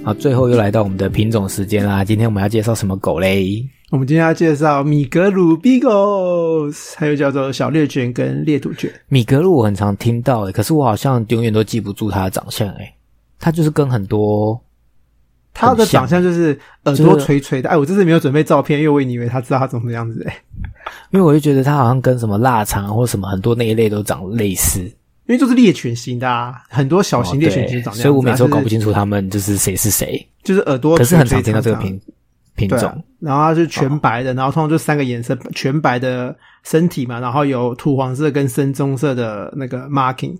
[0.04, 2.04] 好，最后又来到我们的品种时间啦。
[2.04, 3.66] 今天我们要介绍什么狗嘞？
[3.90, 8.92] 我们今天要介绍米格鲁 Beagles，还有叫做小猎犬跟猎土犬。
[9.08, 12.92] 米格鲁我很常听到诶，可是我好像永远都记不住它的长相诶。
[13.38, 14.60] 它就是跟很多。
[15.54, 20.36] 他的长相就是耳朵垂垂的，哎，我这次没有准备照片，因为我以为他知道他长什么样子，哎，
[21.12, 32.00] 因为我就觉得他好像跟什么腊肠或什么很多那一类都长类似，因为就是猎犬型的啊，很多小型猎犬其实长这样，所以我每次都搞不清楚他们就是谁是谁，就是耳朵，可是很常见到这个品
[32.56, 40.36] 品种，然后它是全白的，然后通常就三个颜色，全白的身体嘛，然后有土黄色跟深棕色的那个 marking，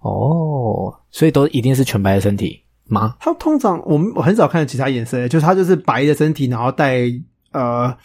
[0.00, 2.62] 哦，所以都一定是全白的身体。
[2.90, 3.16] 吗？
[3.20, 7.02] 它通常我们我很少看到其他颜色，就是它就是白的身体，然后带
[7.52, 7.96] 呃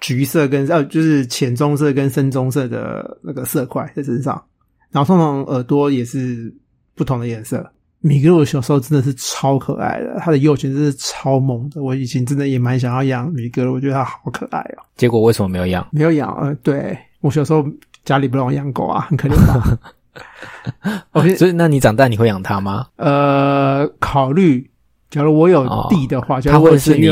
[0.00, 4.40] 橘色跟呃就是浅棕色跟深棕色的那个色块在身上，
[4.90, 6.54] 然后通常耳朵也是
[6.94, 7.68] 不同的颜色。
[8.00, 11.82] 米格鲁小时候真的是超可爱的，它的幼犬真是超萌的。
[11.82, 14.84] 我以前真的也蛮想要养米格鲁，我觉得它好可爱哦。
[14.96, 15.84] 结果为什么没有养？
[15.90, 16.32] 没有养？
[16.36, 17.64] 呃，对我小时候
[18.04, 19.76] 家里不让我养狗啊，很可怜吧。
[21.12, 22.86] OK， 所以那你长大你会养它吗？
[22.96, 24.68] 呃，考虑，
[25.10, 27.06] 假如我有地的话，它会是你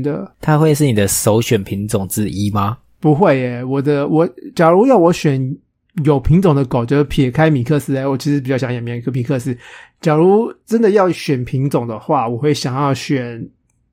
[0.00, 2.78] 的，它会是你的首选品种之一吗？
[3.00, 5.56] 不会耶，我的我，假如要我选
[6.04, 9.56] 有品种的狗，就是撇开米克斯来，我其实比较想养米克米克斯。
[10.00, 13.46] 假如真的要选品种的话，我会想要选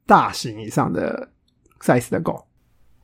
[0.05, 1.27] 大型以上的
[1.81, 2.33] size 的狗。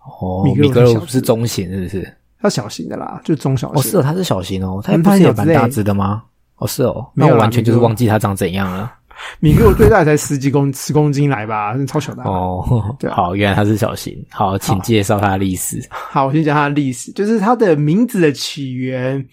[0.06, 2.18] 哦，米格鲁是中型，是不是？
[2.44, 3.80] 它小型的啦，就中小型。
[3.80, 6.24] 哦，是哦，它是小型哦，它不是也蛮大只的吗？
[6.58, 8.94] 哦，是哦，那我完全就是忘记它长怎样了。
[9.40, 12.24] 米格鲁最大才十几公十公斤来吧，超小的。
[12.24, 14.14] 哦，对，好，原来它是小型。
[14.30, 15.82] 好，请介绍它的历史。
[15.90, 19.26] 好，我先讲它的历史，就是它的名字的起源，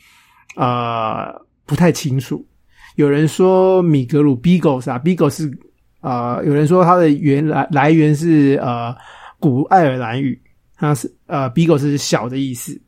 [0.54, 1.34] 呃，
[1.66, 2.46] 不太清楚。
[2.94, 5.58] 有人说米格鲁 Beagles 啊，Beagles 是
[6.00, 8.94] 呃，有人说它的原来来源是呃
[9.40, 10.40] 古爱尔兰语，
[10.76, 12.80] 它是呃 Beagle 是小的意思。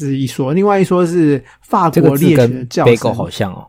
[0.00, 3.68] 这是一说，另外一说是法国猎犬的叫声，好像哦，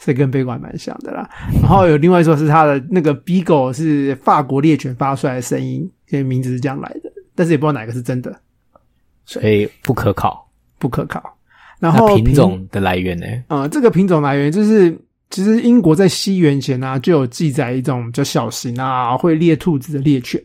[0.00, 1.30] 是跟贝狗还蛮像的啦。
[1.62, 8.34] 然后有另外一说是它的那个 Beagle 是法国猎犬发出来的声音，所以名字是这样来的，但是也不知道哪个是真的，
[9.24, 11.22] 所以不可考，不可考。
[11.78, 13.26] 然后品种的来源呢？
[13.46, 14.90] 啊，这个品种来源就是
[15.30, 20.42] 其实英国在西元前呢就有记载一种叫小型啊会猎兔子的猎犬，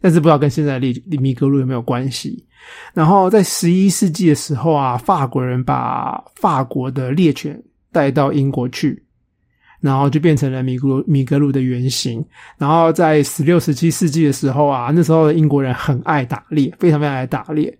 [0.00, 2.46] 但是不知道跟现在的猎米格鲁有没有关系。
[2.92, 9.02] 然后在十一世纪的时候啊，法国人把法国的猎犬带到英国去，
[9.80, 12.24] 然后就变成了米格米格鲁的原型。
[12.58, 17.76] 然后在十六、十七世纪的时候啊，那时候的英国人很爱打猎，非常非常爱打猎。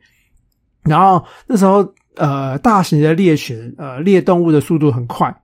[0.85, 5.35] 然后那时候呃，大型的猎犬呃猎动物的速度很快，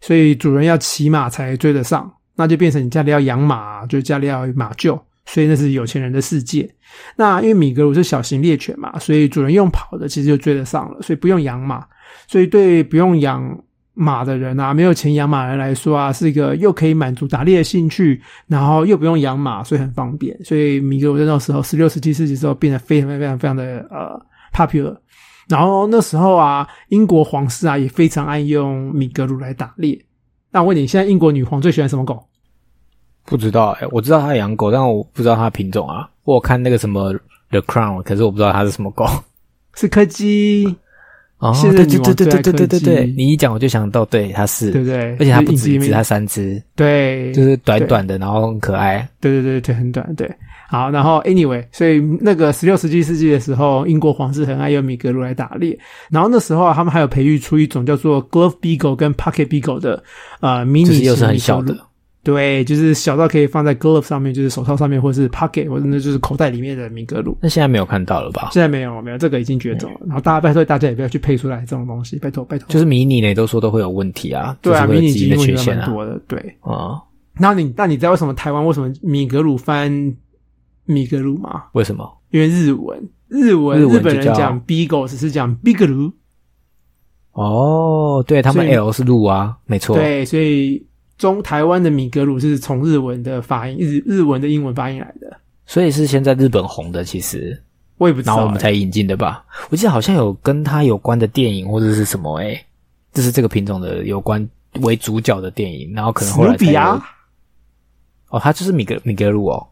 [0.00, 4.98] 所以主人要骑马才追得上，那就变成你家里要养马，就家里要马厩。
[5.26, 6.68] 所以那是有钱人的世界。
[7.16, 11.84] 那因为米格鲁是小型猎犬嘛，所以主人用跑的其实就追得上了，所以不用养马。
[12.26, 13.62] 所以对不用养
[13.92, 20.36] 马的人啊，没有钱养马人来说啊，是一个又可以满足打猎的兴趣，然后又不用养马，所以很方便。
[20.44, 24.20] 所以米格鲁在那时候十六、十七世纪时候变得非常、非常、非常的呃
[24.52, 24.96] popular。
[25.48, 29.98] 然后那时候啊，英国皇室啊也非常爱用米格鲁来打猎。
[30.50, 32.26] 那我问你，现在英国女皇最喜欢什么狗？
[33.26, 36.08] 不知道哎、我知道他养狗，但我不知道它的品种啊。
[36.24, 37.12] 我有看那个什么
[37.50, 39.06] The Crown，可是我不知道它是什么狗。
[39.74, 40.74] 是柯基，
[41.38, 45.12] 哦，现对对对对对对对对，你一讲我就想到，对，它是，对不对？
[45.16, 49.06] 而且它不止一只，它三只，对，就是短短的，然后很可爱。
[49.20, 50.30] 对对对对，很短，对。
[50.68, 55.78] 好，然后 anyway，所以那个十六、十七世纪的时候，英国皇室很爱用米格鲁来打猎。
[56.10, 60.02] 然后那时候啊，他们还有培育出一种叫做 glove beagle 跟 pocket beagle 的
[60.40, 61.76] 呃迷你就是又是很小的，
[62.26, 67.38] 对，就是小到可以放在 glove 上面，就是手套上面，或者是 pocket，或者那就是口袋里面的米格鲁。
[67.40, 68.48] 那现在没有看到了吧？
[68.50, 70.00] 现在没有，没有，这个已经绝种了。
[70.06, 72.66] 然后大家拜托大家也不要去配出来这种东西，拜托拜托。
[72.68, 76.38] 就是迷你呢都说都会有问题啊，对啊，迷你基因缺问题陷多的，对。
[76.62, 77.00] 啊、
[77.38, 80.16] 那你那你知道为什么台湾为什么米格鲁翻
[80.84, 81.66] 米格鲁吗？
[81.74, 82.10] 为什么？
[82.32, 86.10] 因为日文，日文日本人叫讲只是讲 biglu，
[87.30, 89.96] 哦，对他们 L 是鹿啊，没错。
[89.96, 90.84] 对，所以
[91.18, 95.36] 中台湾的米格鲁是从日文的发音，日日文的英文发音来的。
[95.64, 97.60] 所以是先在日本红的，其实，
[97.98, 99.44] 我也不知道、然后我们才引进的吧？
[99.70, 102.64] 我记得好像有跟它有关的电影或者是什么、诶，
[103.12, 104.48] 就是这个品种的有关
[104.82, 107.02] 为主角的电影，然后可能史后来比啊，
[108.28, 109.66] 哦，他就是米格米格鲁哦。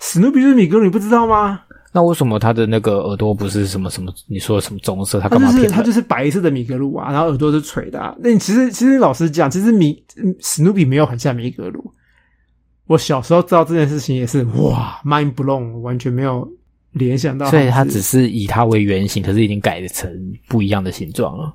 [0.00, 1.62] 史努比就是米格鲁，你不知道吗？
[1.92, 4.12] 那为什么他的那个耳朵不是什么什么？
[4.26, 5.18] 你说什么棕色？
[5.20, 5.72] 它它就是干嘛骗人？
[5.72, 8.14] 它就是白色的米格鲁啊，然后耳朵是垂的、啊。
[8.18, 11.92] 那你其实其实老实讲，其实米嗯史努比没有很像米格鲁。
[12.86, 16.46] 我小时候知道这件事情也是哇，mind blown，完全没有
[16.92, 17.50] 联想到。
[17.50, 20.10] 所以他只是以它为原型，可是已经改成
[20.46, 21.54] 不一样的形状了。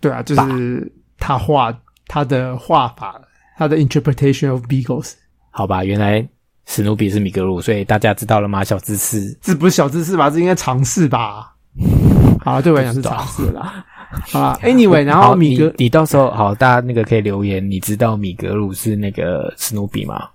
[0.00, 1.70] 对啊，就是他画
[2.06, 3.20] 他的画法，
[3.58, 5.12] 他的 interpretation of beagles，
[5.50, 6.26] 好吧，原来
[6.72, 8.62] 史努比是米格鲁，所以大家知道了吗？
[8.62, 9.36] 小知识。
[9.42, 10.30] 这不是小知识吧？
[10.30, 11.52] 这应该常识吧？
[12.44, 13.84] 好了，对我来讲是常识啦。
[14.30, 20.28] 好啦 a n y w a y 然后米格你，你到时候好，大家那个可以留言，你知道米格鲁是那个史努比吗？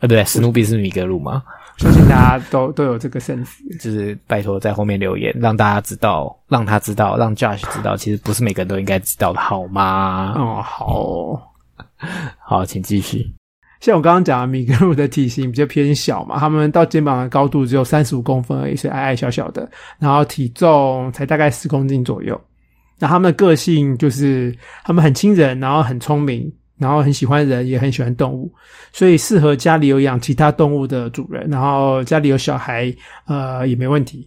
[0.00, 1.42] 呃，不对，史努比是米格鲁吗？
[1.76, 3.48] 相信大家都 都有这个 sense。
[3.78, 10.32] 就是拜托在后面留言，让大家知道，让他知道，让 Josh 知道，其实不是每个人都应该知道的，好吗？
[10.36, 11.42] 哦，好哦
[12.38, 13.30] 好，请继续。
[13.84, 22.40] 像我刚刚讲的，米格鲁的体型比较偏小嘛，他们到肩膀的高度只有三十五公分而已，是矮矮小小的，然后体重才大概十公斤左右。
[22.98, 28.50] 那他们的个性就是他们很亲人，然后很聪明，然后很喜欢人，也很喜欢动物，
[28.90, 32.90] 所以适合家里有养其他动物的主人，然后家里有小孩，
[33.26, 34.26] 呃，也没问题。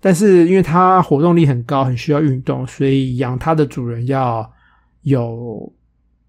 [0.00, 4.48] 但是因为它活动力很高，很需要运动，所以养它的主人要
[5.02, 5.60] 有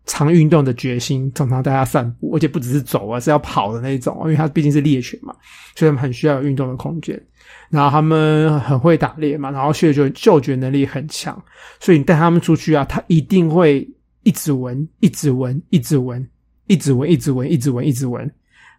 [0.05, 5.35] 常运动的决心，常常带它散步，而且不只是走啊，是要跑的那种，因为它毕竟是猎犬嘛，
[5.75, 7.21] 所以他们很需要有运动的空间。
[7.69, 11.41] 然后他们很会打猎嘛，然后嗅觉嗅觉能力很强，
[11.79, 13.87] 所以你带他们出去啊，他一定会
[14.23, 16.29] 一直闻，一直闻，一直闻，
[16.67, 18.31] 一直闻，一直闻，一直闻，一直闻，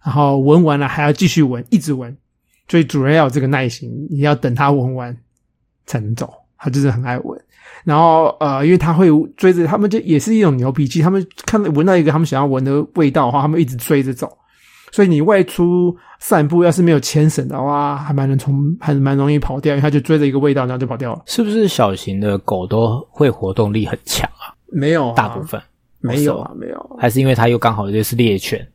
[0.05, 2.17] 然后闻完了还要继续闻，一直闻。
[2.69, 5.17] 所以主人要有这个耐心，你要等它闻完
[5.87, 6.33] 才能走。
[6.65, 7.39] 它就是很爱闻。
[7.85, 11.03] 然后呃，因为他会追着他们，就也是一种牛脾气。
[11.03, 14.27] 他们看到闻到一个他们想要闻的味道的话，他们一直追着走。
[14.91, 21.23] 所以你外出散步，要是没有牵绳的话，还蛮能从还蛮容易跑掉，因为它就追着一个味道，然后就跑掉了。
[21.27, 24.55] 是不是小型的狗都会活动力很强啊？
[24.73, 25.61] 没有、啊，大部分
[26.01, 28.67] 没有啊，没有啊，还是因为它又刚好就是猎犬？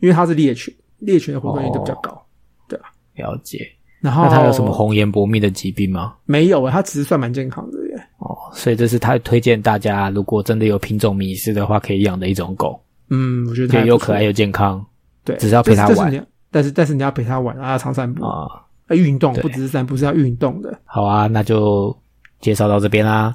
[0.00, 2.20] 因为它是猎犬，猎犬的活动力都比较高。
[2.68, 3.58] 对吧了解。
[4.00, 6.14] 然后那它有什么红颜薄命的疾病吗？
[6.24, 8.02] 没有啊，它其实算蛮健康的耶。
[8.18, 12.80] 哦，所以这是他推荐大家，如果真的有品种迷失的话，可以养的一种狗，
[13.10, 14.84] 嗯，我觉得又可爱又健康
[15.24, 18.46] 对，只是要陪它玩但是但是你要陪它玩，然后要常散步，啊。
[18.88, 20.76] 要运动，不只是散步，是要运动的。
[20.84, 21.96] 好啊，那就
[22.40, 23.32] 介绍到这边啦。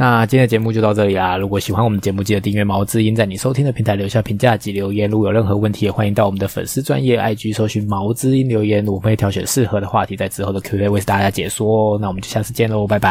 [0.00, 1.36] 那今天的节目就到这里啦。
[1.36, 5.10] 如果喜欢我们节目，记得订阅毛知音，在你收听的平台留下评价及留言。
[5.10, 11.98] 如果有任何问题，也欢迎到我们的粉丝专业 IG 搜寻毛知音留言，我们会挑选适合的话题，在之后的 Q&A 为大家解说。
[11.98, 13.08] 那我们就下次见喽，拜拜。